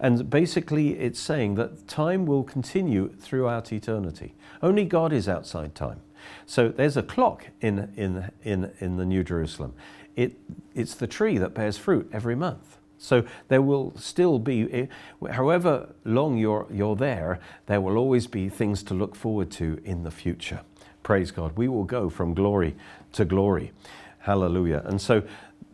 And 0.00 0.28
basically, 0.30 0.98
it's 0.98 1.20
saying 1.20 1.56
that 1.56 1.88
time 1.88 2.26
will 2.26 2.44
continue 2.44 3.08
throughout 3.18 3.72
eternity. 3.72 4.34
Only 4.62 4.84
God 4.84 5.12
is 5.12 5.28
outside 5.28 5.74
time. 5.74 6.00
So 6.46 6.68
there's 6.68 6.96
a 6.96 7.02
clock 7.02 7.48
in, 7.60 7.92
in, 7.96 8.30
in, 8.42 8.72
in 8.80 8.96
the 8.96 9.04
New 9.04 9.22
Jerusalem. 9.22 9.74
It, 10.16 10.36
it's 10.74 10.94
the 10.94 11.06
tree 11.06 11.38
that 11.38 11.54
bears 11.54 11.76
fruit 11.76 12.08
every 12.12 12.34
month. 12.34 12.78
So 13.04 13.22
there 13.48 13.60
will 13.60 13.92
still 13.96 14.38
be, 14.38 14.72
eh, 14.72 14.86
however 15.30 15.90
long 16.04 16.38
you're, 16.38 16.66
you're 16.70 16.96
there, 16.96 17.38
there 17.66 17.82
will 17.82 17.98
always 17.98 18.26
be 18.26 18.48
things 18.48 18.82
to 18.84 18.94
look 18.94 19.14
forward 19.14 19.50
to 19.52 19.78
in 19.84 20.04
the 20.04 20.10
future. 20.10 20.62
Praise 21.02 21.30
God. 21.30 21.54
We 21.54 21.68
will 21.68 21.84
go 21.84 22.08
from 22.08 22.32
glory 22.32 22.74
to 23.12 23.26
glory. 23.26 23.72
Hallelujah. 24.20 24.82
And 24.86 25.02
so 25.02 25.22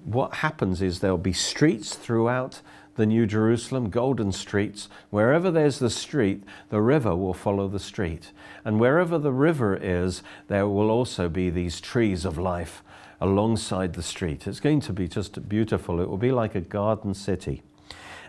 what 0.04 0.34
happens 0.34 0.82
is 0.82 0.98
there'll 0.98 1.18
be 1.18 1.32
streets 1.32 1.94
throughout 1.94 2.62
the 2.96 3.06
New 3.06 3.26
Jerusalem, 3.26 3.90
golden 3.90 4.32
streets. 4.32 4.88
Wherever 5.10 5.52
there's 5.52 5.78
the 5.78 5.88
street, 5.88 6.42
the 6.70 6.82
river 6.82 7.14
will 7.14 7.32
follow 7.32 7.68
the 7.68 7.78
street. 7.78 8.32
And 8.64 8.80
wherever 8.80 9.18
the 9.18 9.32
river 9.32 9.78
is, 9.80 10.24
there 10.48 10.66
will 10.66 10.90
also 10.90 11.28
be 11.28 11.48
these 11.48 11.80
trees 11.80 12.24
of 12.24 12.38
life 12.38 12.82
alongside 13.20 13.94
the 13.94 14.02
street. 14.02 14.46
It's 14.46 14.60
going 14.60 14.80
to 14.80 14.92
be 14.92 15.06
just 15.06 15.48
beautiful. 15.48 16.00
It 16.00 16.08
will 16.08 16.18
be 16.18 16.32
like 16.32 16.54
a 16.54 16.60
garden 16.60 17.14
city. 17.14 17.62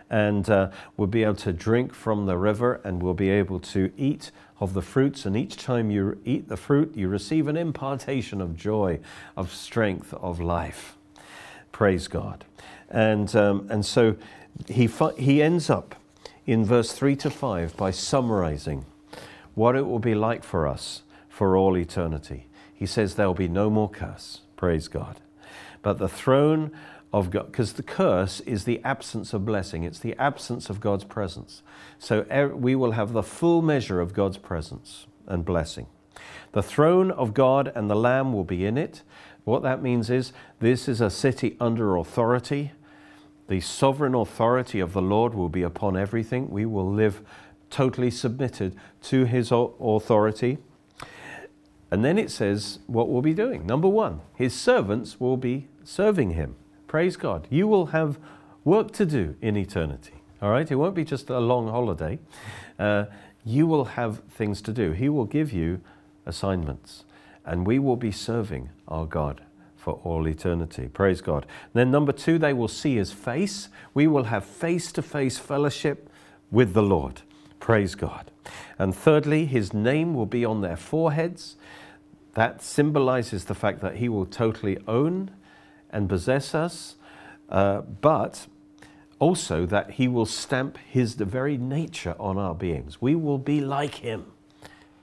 And 0.09 0.49
uh, 0.49 0.71
we'll 0.97 1.07
be 1.07 1.23
able 1.23 1.35
to 1.35 1.53
drink 1.53 1.93
from 1.93 2.25
the 2.25 2.37
river 2.37 2.81
and 2.83 3.01
we'll 3.01 3.13
be 3.13 3.29
able 3.29 3.61
to 3.61 3.91
eat 3.97 4.31
of 4.59 4.73
the 4.73 4.81
fruits. 4.81 5.25
And 5.25 5.37
each 5.37 5.55
time 5.55 5.89
you 5.89 6.19
eat 6.25 6.49
the 6.49 6.57
fruit, 6.57 6.95
you 6.95 7.07
receive 7.07 7.47
an 7.47 7.55
impartation 7.55 8.41
of 8.41 8.57
joy, 8.57 8.99
of 9.37 9.53
strength, 9.53 10.13
of 10.13 10.41
life. 10.41 10.97
Praise 11.71 12.09
God. 12.09 12.43
And, 12.89 13.33
um, 13.35 13.67
and 13.69 13.85
so 13.85 14.17
he, 14.67 14.89
he 15.17 15.41
ends 15.41 15.69
up 15.69 15.95
in 16.45 16.65
verse 16.65 16.91
3 16.91 17.15
to 17.15 17.29
5 17.29 17.77
by 17.77 17.91
summarizing 17.91 18.85
what 19.55 19.75
it 19.75 19.85
will 19.85 19.99
be 19.99 20.15
like 20.15 20.43
for 20.43 20.67
us 20.67 21.03
for 21.29 21.55
all 21.55 21.77
eternity. 21.77 22.47
He 22.73 22.85
says, 22.85 23.15
There 23.15 23.27
will 23.27 23.33
be 23.33 23.47
no 23.47 23.69
more 23.69 23.89
curse. 23.89 24.41
Praise 24.61 24.87
God. 24.87 25.19
But 25.81 25.97
the 25.97 26.07
throne 26.07 26.69
of 27.11 27.31
God, 27.31 27.47
because 27.47 27.73
the 27.73 27.81
curse 27.81 28.41
is 28.41 28.63
the 28.63 28.79
absence 28.83 29.33
of 29.33 29.43
blessing, 29.43 29.83
it's 29.83 29.97
the 29.97 30.15
absence 30.19 30.69
of 30.69 30.79
God's 30.79 31.03
presence. 31.03 31.63
So 31.97 32.27
er, 32.31 32.55
we 32.55 32.75
will 32.75 32.91
have 32.91 33.11
the 33.11 33.23
full 33.23 33.63
measure 33.63 33.99
of 33.99 34.13
God's 34.13 34.37
presence 34.37 35.07
and 35.25 35.43
blessing. 35.43 35.87
The 36.51 36.61
throne 36.61 37.09
of 37.09 37.33
God 37.33 37.71
and 37.73 37.89
the 37.89 37.95
Lamb 37.95 38.33
will 38.33 38.43
be 38.43 38.63
in 38.63 38.77
it. 38.77 39.01
What 39.45 39.63
that 39.63 39.81
means 39.81 40.11
is 40.11 40.31
this 40.59 40.87
is 40.87 41.01
a 41.01 41.09
city 41.09 41.57
under 41.59 41.95
authority. 41.95 42.71
The 43.47 43.61
sovereign 43.61 44.13
authority 44.13 44.79
of 44.79 44.93
the 44.93 45.01
Lord 45.01 45.33
will 45.33 45.49
be 45.49 45.63
upon 45.63 45.97
everything. 45.97 46.51
We 46.51 46.67
will 46.67 46.87
live 46.87 47.23
totally 47.71 48.11
submitted 48.11 48.75
to 49.05 49.25
his 49.25 49.51
authority. 49.51 50.59
And 51.91 52.05
then 52.05 52.17
it 52.17 52.31
says 52.31 52.79
what 52.87 53.09
we'll 53.09 53.21
be 53.21 53.33
doing. 53.33 53.65
Number 53.65 53.87
one, 53.87 54.21
his 54.33 54.53
servants 54.53 55.19
will 55.19 55.37
be 55.37 55.67
serving 55.83 56.31
him. 56.31 56.55
Praise 56.87 57.17
God. 57.17 57.47
You 57.49 57.67
will 57.67 57.87
have 57.87 58.17
work 58.63 58.91
to 58.93 59.05
do 59.05 59.35
in 59.41 59.57
eternity. 59.57 60.13
All 60.41 60.49
right? 60.49 60.69
It 60.69 60.75
won't 60.75 60.95
be 60.95 61.03
just 61.03 61.29
a 61.29 61.39
long 61.39 61.67
holiday. 61.67 62.19
Uh, 62.79 63.05
you 63.43 63.67
will 63.67 63.85
have 63.85 64.19
things 64.29 64.61
to 64.63 64.73
do. 64.73 64.91
He 64.91 65.09
will 65.09 65.25
give 65.25 65.51
you 65.51 65.81
assignments. 66.25 67.03
And 67.45 67.67
we 67.67 67.79
will 67.79 67.95
be 67.95 68.11
serving 68.11 68.69
our 68.87 69.05
God 69.05 69.41
for 69.75 69.99
all 70.03 70.27
eternity. 70.27 70.87
Praise 70.87 71.21
God. 71.21 71.45
Then, 71.73 71.91
number 71.91 72.11
two, 72.11 72.37
they 72.37 72.53
will 72.53 72.67
see 72.67 72.95
his 72.95 73.11
face. 73.11 73.67
We 73.93 74.07
will 74.07 74.25
have 74.25 74.45
face 74.45 74.91
to 74.93 75.01
face 75.01 75.37
fellowship 75.37 76.09
with 76.51 76.73
the 76.73 76.83
Lord. 76.83 77.23
Praise 77.59 77.95
God. 77.95 78.30
And 78.79 78.95
thirdly, 78.95 79.45
his 79.45 79.73
name 79.73 80.13
will 80.13 80.25
be 80.25 80.43
on 80.43 80.61
their 80.61 80.77
foreheads. 80.77 81.55
That 82.33 82.61
symbolizes 82.61 83.45
the 83.45 83.55
fact 83.55 83.81
that 83.81 83.97
He 83.97 84.07
will 84.07 84.25
totally 84.25 84.77
own 84.87 85.31
and 85.89 86.07
possess 86.07 86.55
us, 86.55 86.95
uh, 87.49 87.81
but 87.81 88.47
also 89.19 89.65
that 89.65 89.91
He 89.91 90.07
will 90.07 90.25
stamp 90.25 90.77
His 90.77 91.17
the 91.17 91.25
very 91.25 91.57
nature 91.57 92.15
on 92.19 92.37
our 92.37 92.55
beings. 92.55 93.01
We 93.01 93.15
will 93.15 93.37
be 93.37 93.59
like 93.59 93.95
Him. 93.95 94.27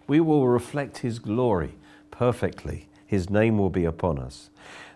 We 0.06 0.20
will 0.20 0.48
reflect 0.48 0.98
His 0.98 1.18
glory 1.18 1.74
perfectly. 2.10 2.88
His 3.06 3.28
name 3.28 3.58
will 3.58 3.70
be 3.70 3.84
upon 3.84 4.18
us. 4.18 4.50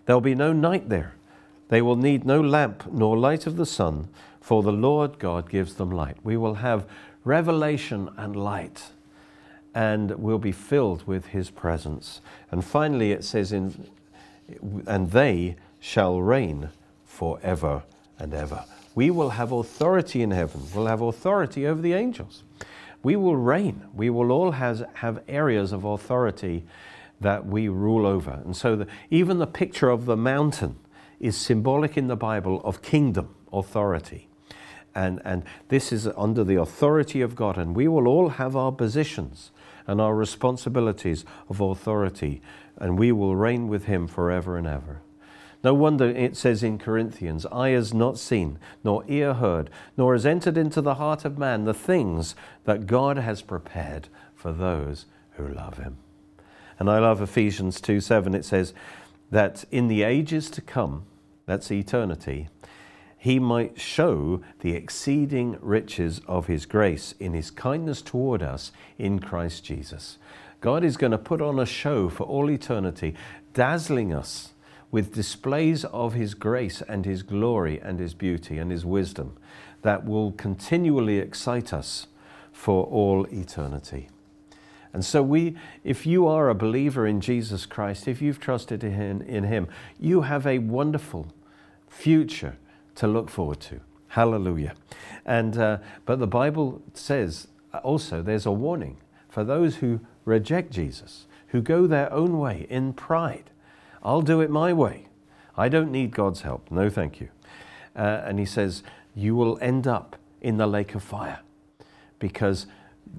There 0.07 0.17
will 0.17 0.21
be 0.21 0.35
no 0.35 0.53
night 0.53 0.89
there. 0.89 1.15
They 1.69 1.83
will 1.83 1.97
need 1.97 2.25
no 2.25 2.41
lamp 2.41 2.85
nor 2.93 3.17
light 3.17 3.47
of 3.47 3.57
the 3.57 3.67
sun, 3.67 4.09
for 4.41 4.63
the 4.63 4.73
Lord 4.73 5.19
God 5.19 5.49
gives 5.49 5.75
them 5.75 5.91
light. 5.91 6.17
We 6.23 6.37
will 6.37 6.57
have 6.57 6.87
revelation 7.25 8.11
and 8.17 8.37
light 8.37 8.91
and 9.75 10.11
will 10.19 10.39
be 10.39 10.53
filled 10.53 11.07
with 11.07 11.27
his 11.27 11.51
presence. 11.51 12.21
And 12.51 12.65
finally, 12.65 13.13
it 13.13 13.25
says, 13.25 13.53
in, 13.53 13.89
and 14.87 15.11
they 15.11 15.57
shall 15.81 16.21
reign 16.21 16.71
forever 17.05 17.83
and 18.19 18.35
ever. 18.35 18.65
We 18.95 19.11
will 19.11 19.31
have 19.31 19.53
authority 19.53 20.23
in 20.23 20.31
heaven, 20.31 20.63
we'll 20.75 20.87
have 20.87 21.01
authority 21.01 21.67
over 21.67 21.81
the 21.81 21.95
angels. 21.95 22.45
We 23.03 23.17
will 23.17 23.37
reign. 23.37 23.83
We 23.95 24.11
will 24.11 24.31
all 24.31 24.53
has, 24.53 24.85
have 24.95 25.23
areas 25.27 25.73
of 25.73 25.85
authority 25.85 26.65
that 27.21 27.45
we 27.45 27.69
rule 27.69 28.07
over. 28.07 28.41
And 28.45 28.57
so, 28.57 28.77
the, 28.77 28.87
even 29.11 29.39
the 29.39 29.47
picture 29.47 29.91
of 29.91 30.05
the 30.05 30.17
mountain 30.17 30.77
is 31.19 31.37
symbolic 31.37 31.97
in 31.97 32.07
the 32.07 32.17
Bible 32.17 32.61
of 32.65 32.83
kingdom 32.83 33.35
authority. 33.53 34.29
And, 34.95 35.21
and 35.25 35.45
this 35.69 35.93
is 35.93 36.07
under 36.17 36.45
the 36.45 36.61
authority 36.61 37.21
of 37.23 37.35
God, 37.35 37.57
and 37.57 37.75
we 37.75 37.89
will 37.89 38.07
all 38.07 38.31
have 38.31 38.55
our 38.55 38.73
positions 38.73 39.51
and 39.87 40.01
our 40.01 40.15
responsibilities 40.15 41.25
of 41.49 41.61
authority, 41.61 42.43
and 42.77 42.99
we 42.99 43.13
will 43.13 43.37
reign 43.37 43.69
with 43.69 43.85
him 43.85 44.07
forever 44.07 44.57
and 44.57 44.67
ever. 44.67 45.01
No 45.65 45.75
wonder 45.75 46.09
it 46.09 46.37
says 46.37 46.63
in 46.63 46.79
Corinthians, 46.79 47.47
Eye 47.47 47.71
has 47.71 47.95
not 47.95 48.19
seen, 48.19 48.59
nor 48.83 49.05
ear 49.07 49.35
heard, 49.35 49.71
nor 49.97 50.13
has 50.15 50.27
entered 50.27 50.57
into 50.57 50.81
the 50.81 50.95
heart 50.95 51.25
of 51.25 51.39
man 51.39 51.65
the 51.65 51.75
things 51.75 52.35
that 52.65 52.87
God 52.87 53.17
has 53.17 53.43
prepared 53.43 54.09
for 54.35 54.53
those 54.53 55.07
who 55.33 55.47
love 55.47 55.79
him. 55.79 55.99
And 56.79 56.91
I 56.91 56.99
love 56.99 57.23
Ephesians 57.23 57.81
2 57.81 58.01
7. 58.01 58.35
It 58.35 58.45
says 58.45 58.75
that 59.31 59.65
in 59.71 59.87
the 59.87 60.03
ages 60.03 60.51
to 60.51 60.61
come, 60.61 61.05
that's 61.47 61.71
eternity, 61.71 62.49
he 63.23 63.39
might 63.39 63.81
show 63.81 64.43
the 64.63 64.75
exceeding 64.75 65.57
riches 65.61 66.21
of 66.27 66.49
his 66.49 66.67
grace 66.67 67.15
in 67.21 67.35
his 67.35 67.53
kindness 67.53 68.03
toward 68.03 68.43
us 68.43 68.73
in 68.99 69.21
Christ 69.21 69.63
Jesus. 69.63 70.19
God 70.61 70.83
is 70.83 70.97
going 70.97 71.13
to 71.13 71.19
put 71.19 71.41
on 71.41 71.61
a 71.61 71.65
show 71.65 72.09
for 72.09 72.25
all 72.25 72.51
eternity, 72.51 73.15
dazzling 73.55 74.13
us 74.13 74.55
with 74.91 75.15
displays 75.15 75.85
of 75.85 76.15
his 76.15 76.35
grace 76.35 76.83
and 76.83 77.05
his 77.05 77.23
glory 77.23 77.79
and 77.79 78.01
his 78.01 78.13
beauty 78.13 78.59
and 78.59 78.73
his 78.73 78.85
wisdom 78.85 79.37
that 79.83 80.05
will 80.05 80.33
continually 80.33 81.19
excite 81.19 81.73
us 81.73 82.09
for 82.51 82.87
all 82.87 83.29
eternity. 83.33 84.09
And 84.93 85.05
so 85.05 85.23
we, 85.23 85.57
if 85.85 86.07
you 86.07 86.27
are 86.27 86.49
a 86.49 86.57
believer 86.57 87.07
in 87.07 87.21
Jesus 87.21 87.67
Christ, 87.67 88.09
if 88.09 88.21
you've 88.21 88.41
trusted 88.41 88.83
in, 88.83 89.23
in 89.23 89.45
Him, 89.45 89.69
you 90.01 90.23
have 90.23 90.45
a 90.45 90.59
wonderful 90.59 91.29
future 91.89 92.57
to 92.97 93.07
look 93.07 93.31
forward 93.31 93.61
to. 93.61 93.81
Hallelujah. 94.09 94.75
And, 95.25 95.57
uh, 95.57 95.79
but 96.05 96.19
the 96.19 96.27
Bible 96.27 96.83
says 96.95 97.49
also 97.83 98.23
there's 98.23 98.47
a 98.47 98.53
warning 98.53 98.99
for 99.29 99.45
those 99.45 99.77
who 99.77 100.01
reject 100.25 100.71
Jesus, 100.71 101.27
who 101.49 101.63
go 101.63 101.87
their 101.87 102.13
own 102.13 102.39
way 102.39 102.67
in 102.69 102.93
pride. 102.93 103.51
I'll 104.03 104.23
do 104.23 104.41
it 104.41 104.51
my 104.51 104.73
way. 104.73 105.07
I 105.57 105.69
don't 105.69 105.91
need 105.91 106.11
God's 106.11 106.43
help. 106.43 106.71
No, 106.71 106.91
thank 106.91 107.21
you. 107.21 107.29
Uh, 107.97 108.23
and 108.25 108.39
he 108.39 108.45
says, 108.45 108.83
You 109.15 109.35
will 109.35 109.59
end 109.61 109.87
up 109.87 110.17
in 110.41 110.57
the 110.57 110.67
lake 110.67 110.95
of 110.95 111.03
fire 111.03 111.41
because 112.19 112.67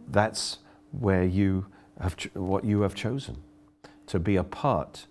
that's 0.07 0.59
where 0.91 1.23
you 1.23 1.65
have 1.99 2.15
what 2.33 2.65
you 2.65 2.81
have 2.81 2.95
chosen 2.95 3.37
to 4.07 4.19
be 4.19 4.35
a 4.35 4.43
part 4.43 5.05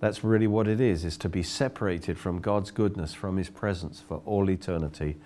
that's 0.00 0.24
really 0.24 0.46
what 0.46 0.66
it 0.66 0.80
is, 0.80 1.04
is 1.04 1.18
to 1.18 1.28
be 1.28 1.42
separated 1.42 2.18
from 2.18 2.40
God's 2.40 2.70
goodness, 2.70 3.12
from 3.12 3.36
His 3.36 3.50
presence 3.50 4.00
for 4.00 4.22
all 4.24 4.50
eternity. 4.50 5.18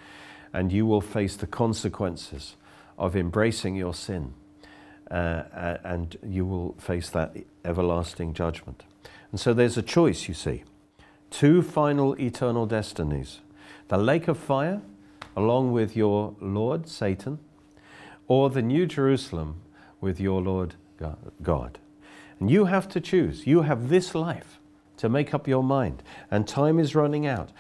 And 0.53 0.73
you 0.73 0.85
will 0.85 1.01
face 1.01 1.37
the 1.37 1.47
consequences 1.47 2.57
of 2.99 3.17
embracing 3.17 3.77
your 3.77 3.95
sin. 3.95 4.35
Uh, 5.11 5.77
and 5.85 6.17
you 6.27 6.45
will 6.45 6.75
face 6.79 7.09
that 7.11 7.37
everlasting 7.65 8.35
judgment. 8.35 8.83
And 9.31 9.39
so 9.39 9.55
there's 9.55 9.77
a 9.77 9.83
choice, 9.83 10.27
you 10.29 10.35
see. 10.35 10.65
Two 11.31 11.63
final 11.63 12.15
eternal 12.21 12.67
destinies 12.67 13.41
the 13.89 13.99
lake 13.99 14.29
of 14.29 14.39
fire, 14.39 14.81
along 15.37 15.73
with 15.73 15.95
your 15.95 16.35
Lord, 16.41 16.89
Satan, 16.89 17.39
or 18.27 18.51
the 18.51 18.63
New 18.63 18.87
Jerusalem 18.87 19.61
with 20.01 20.19
your 20.19 20.41
Lord, 20.41 20.75
God. 21.43 21.79
And 22.41 22.51
you 22.51 22.65
have 22.65 22.89
to 22.89 23.01
choose. 23.01 23.47
You 23.47 23.63
have 23.63 23.89
this 23.89 24.15
life 24.15 24.59
to 25.05 25.09
make 25.11 25.35
up 25.35 25.47
your 25.47 25.62
mind, 25.62 26.03
and 26.31 26.49
time 26.49 26.79
is 26.79 26.95
running 26.95 27.27
out. 27.27 27.51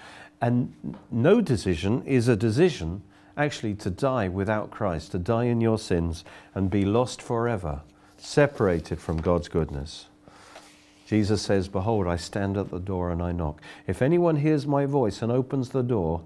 And 0.40 0.96
no 1.10 1.42
decision 1.42 2.02
is 2.06 2.26
a 2.26 2.36
decision 2.36 3.02
actually 3.36 3.74
to 3.74 3.90
die 3.90 4.28
without 4.28 4.70
Christ, 4.70 5.12
to 5.12 5.18
die 5.18 5.44
in 5.44 5.60
your 5.60 5.76
sins 5.76 6.24
and 6.54 6.70
be 6.70 6.86
lost 6.86 7.20
forever, 7.20 7.82
separated 8.16 8.98
from 8.98 9.18
God's 9.20 9.48
goodness. 9.48 10.06
Jesus 11.06 11.42
says, 11.42 11.68
Behold, 11.68 12.06
I 12.06 12.16
stand 12.16 12.56
at 12.56 12.70
the 12.70 12.80
door 12.80 13.10
and 13.10 13.22
I 13.22 13.32
knock. 13.32 13.60
If 13.86 14.00
anyone 14.00 14.36
hears 14.36 14.66
my 14.66 14.86
voice 14.86 15.20
and 15.20 15.30
opens 15.30 15.68
the 15.68 15.82
door, 15.82 16.22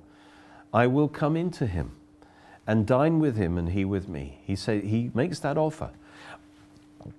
I 0.73 0.87
will 0.87 1.09
come 1.09 1.37
into 1.37 1.67
him 1.67 1.97
and 2.65 2.87
dine 2.87 3.19
with 3.19 3.37
him 3.37 3.59
and 3.59 3.71
he 3.71 3.85
with 3.85 4.09
me. 4.09 4.39
He, 4.45 4.55
say, 4.55 4.83
he 4.83 5.11
makes 5.15 5.41
that 5.41 5.59
offer. 5.59 5.91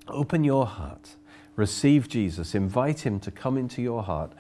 Open 0.08 0.46
your 0.46 0.66
heart 0.66 1.18
receive 1.60 2.08
Jesus, 2.08 2.56
invite 2.56 3.02
Him 3.02 3.20
to 3.20 3.30
come 3.30 3.58
into 3.58 3.82
your 3.82 4.02
heart, 4.02 4.32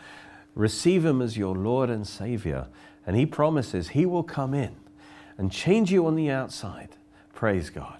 receive 0.55 1.05
Him 1.05 1.21
as 1.21 1.37
your 1.37 1.53
Lord 1.53 1.89
and 1.89 2.07
Savior, 2.07 2.67
and 3.05 3.17
He 3.17 3.25
promises 3.25 3.89
He 3.89 4.05
will 4.05 4.23
come 4.23 4.53
in 4.53 4.77
and 5.37 5.51
change 5.51 5.91
you 5.91 6.07
on 6.07 6.15
the 6.15 6.29
outside. 6.29 6.95
Praise 7.33 7.69
God. 7.69 7.97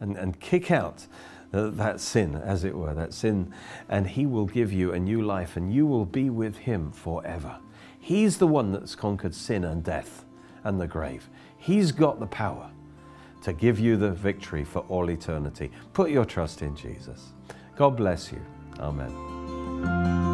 And, 0.00 0.16
and 0.16 0.38
kick 0.38 0.70
out 0.70 1.06
that 1.50 1.98
sin, 1.98 2.36
as 2.36 2.62
it 2.62 2.76
were, 2.76 2.92
that 2.94 3.14
sin, 3.14 3.52
and 3.88 4.06
He 4.06 4.26
will 4.26 4.46
give 4.46 4.70
you 4.70 4.92
a 4.92 5.00
new 5.00 5.22
life 5.22 5.56
and 5.56 5.72
you 5.72 5.86
will 5.86 6.04
be 6.04 6.28
with 6.28 6.58
Him 6.58 6.92
forever. 6.92 7.58
He's 7.98 8.36
the 8.36 8.46
one 8.46 8.70
that's 8.70 8.94
conquered 8.94 9.34
sin 9.34 9.64
and 9.64 9.82
death 9.82 10.24
and 10.62 10.78
the 10.78 10.86
grave. 10.86 11.28
He's 11.56 11.90
got 11.90 12.20
the 12.20 12.26
power 12.26 12.70
to 13.42 13.52
give 13.54 13.78
you 13.78 13.96
the 13.96 14.10
victory 14.10 14.64
for 14.64 14.80
all 14.88 15.10
eternity. 15.10 15.70
Put 15.94 16.10
your 16.10 16.26
trust 16.26 16.60
in 16.60 16.76
Jesus. 16.76 17.32
God 17.76 17.96
bless 17.96 18.30
you. 18.30 18.40
Amen. 18.80 20.27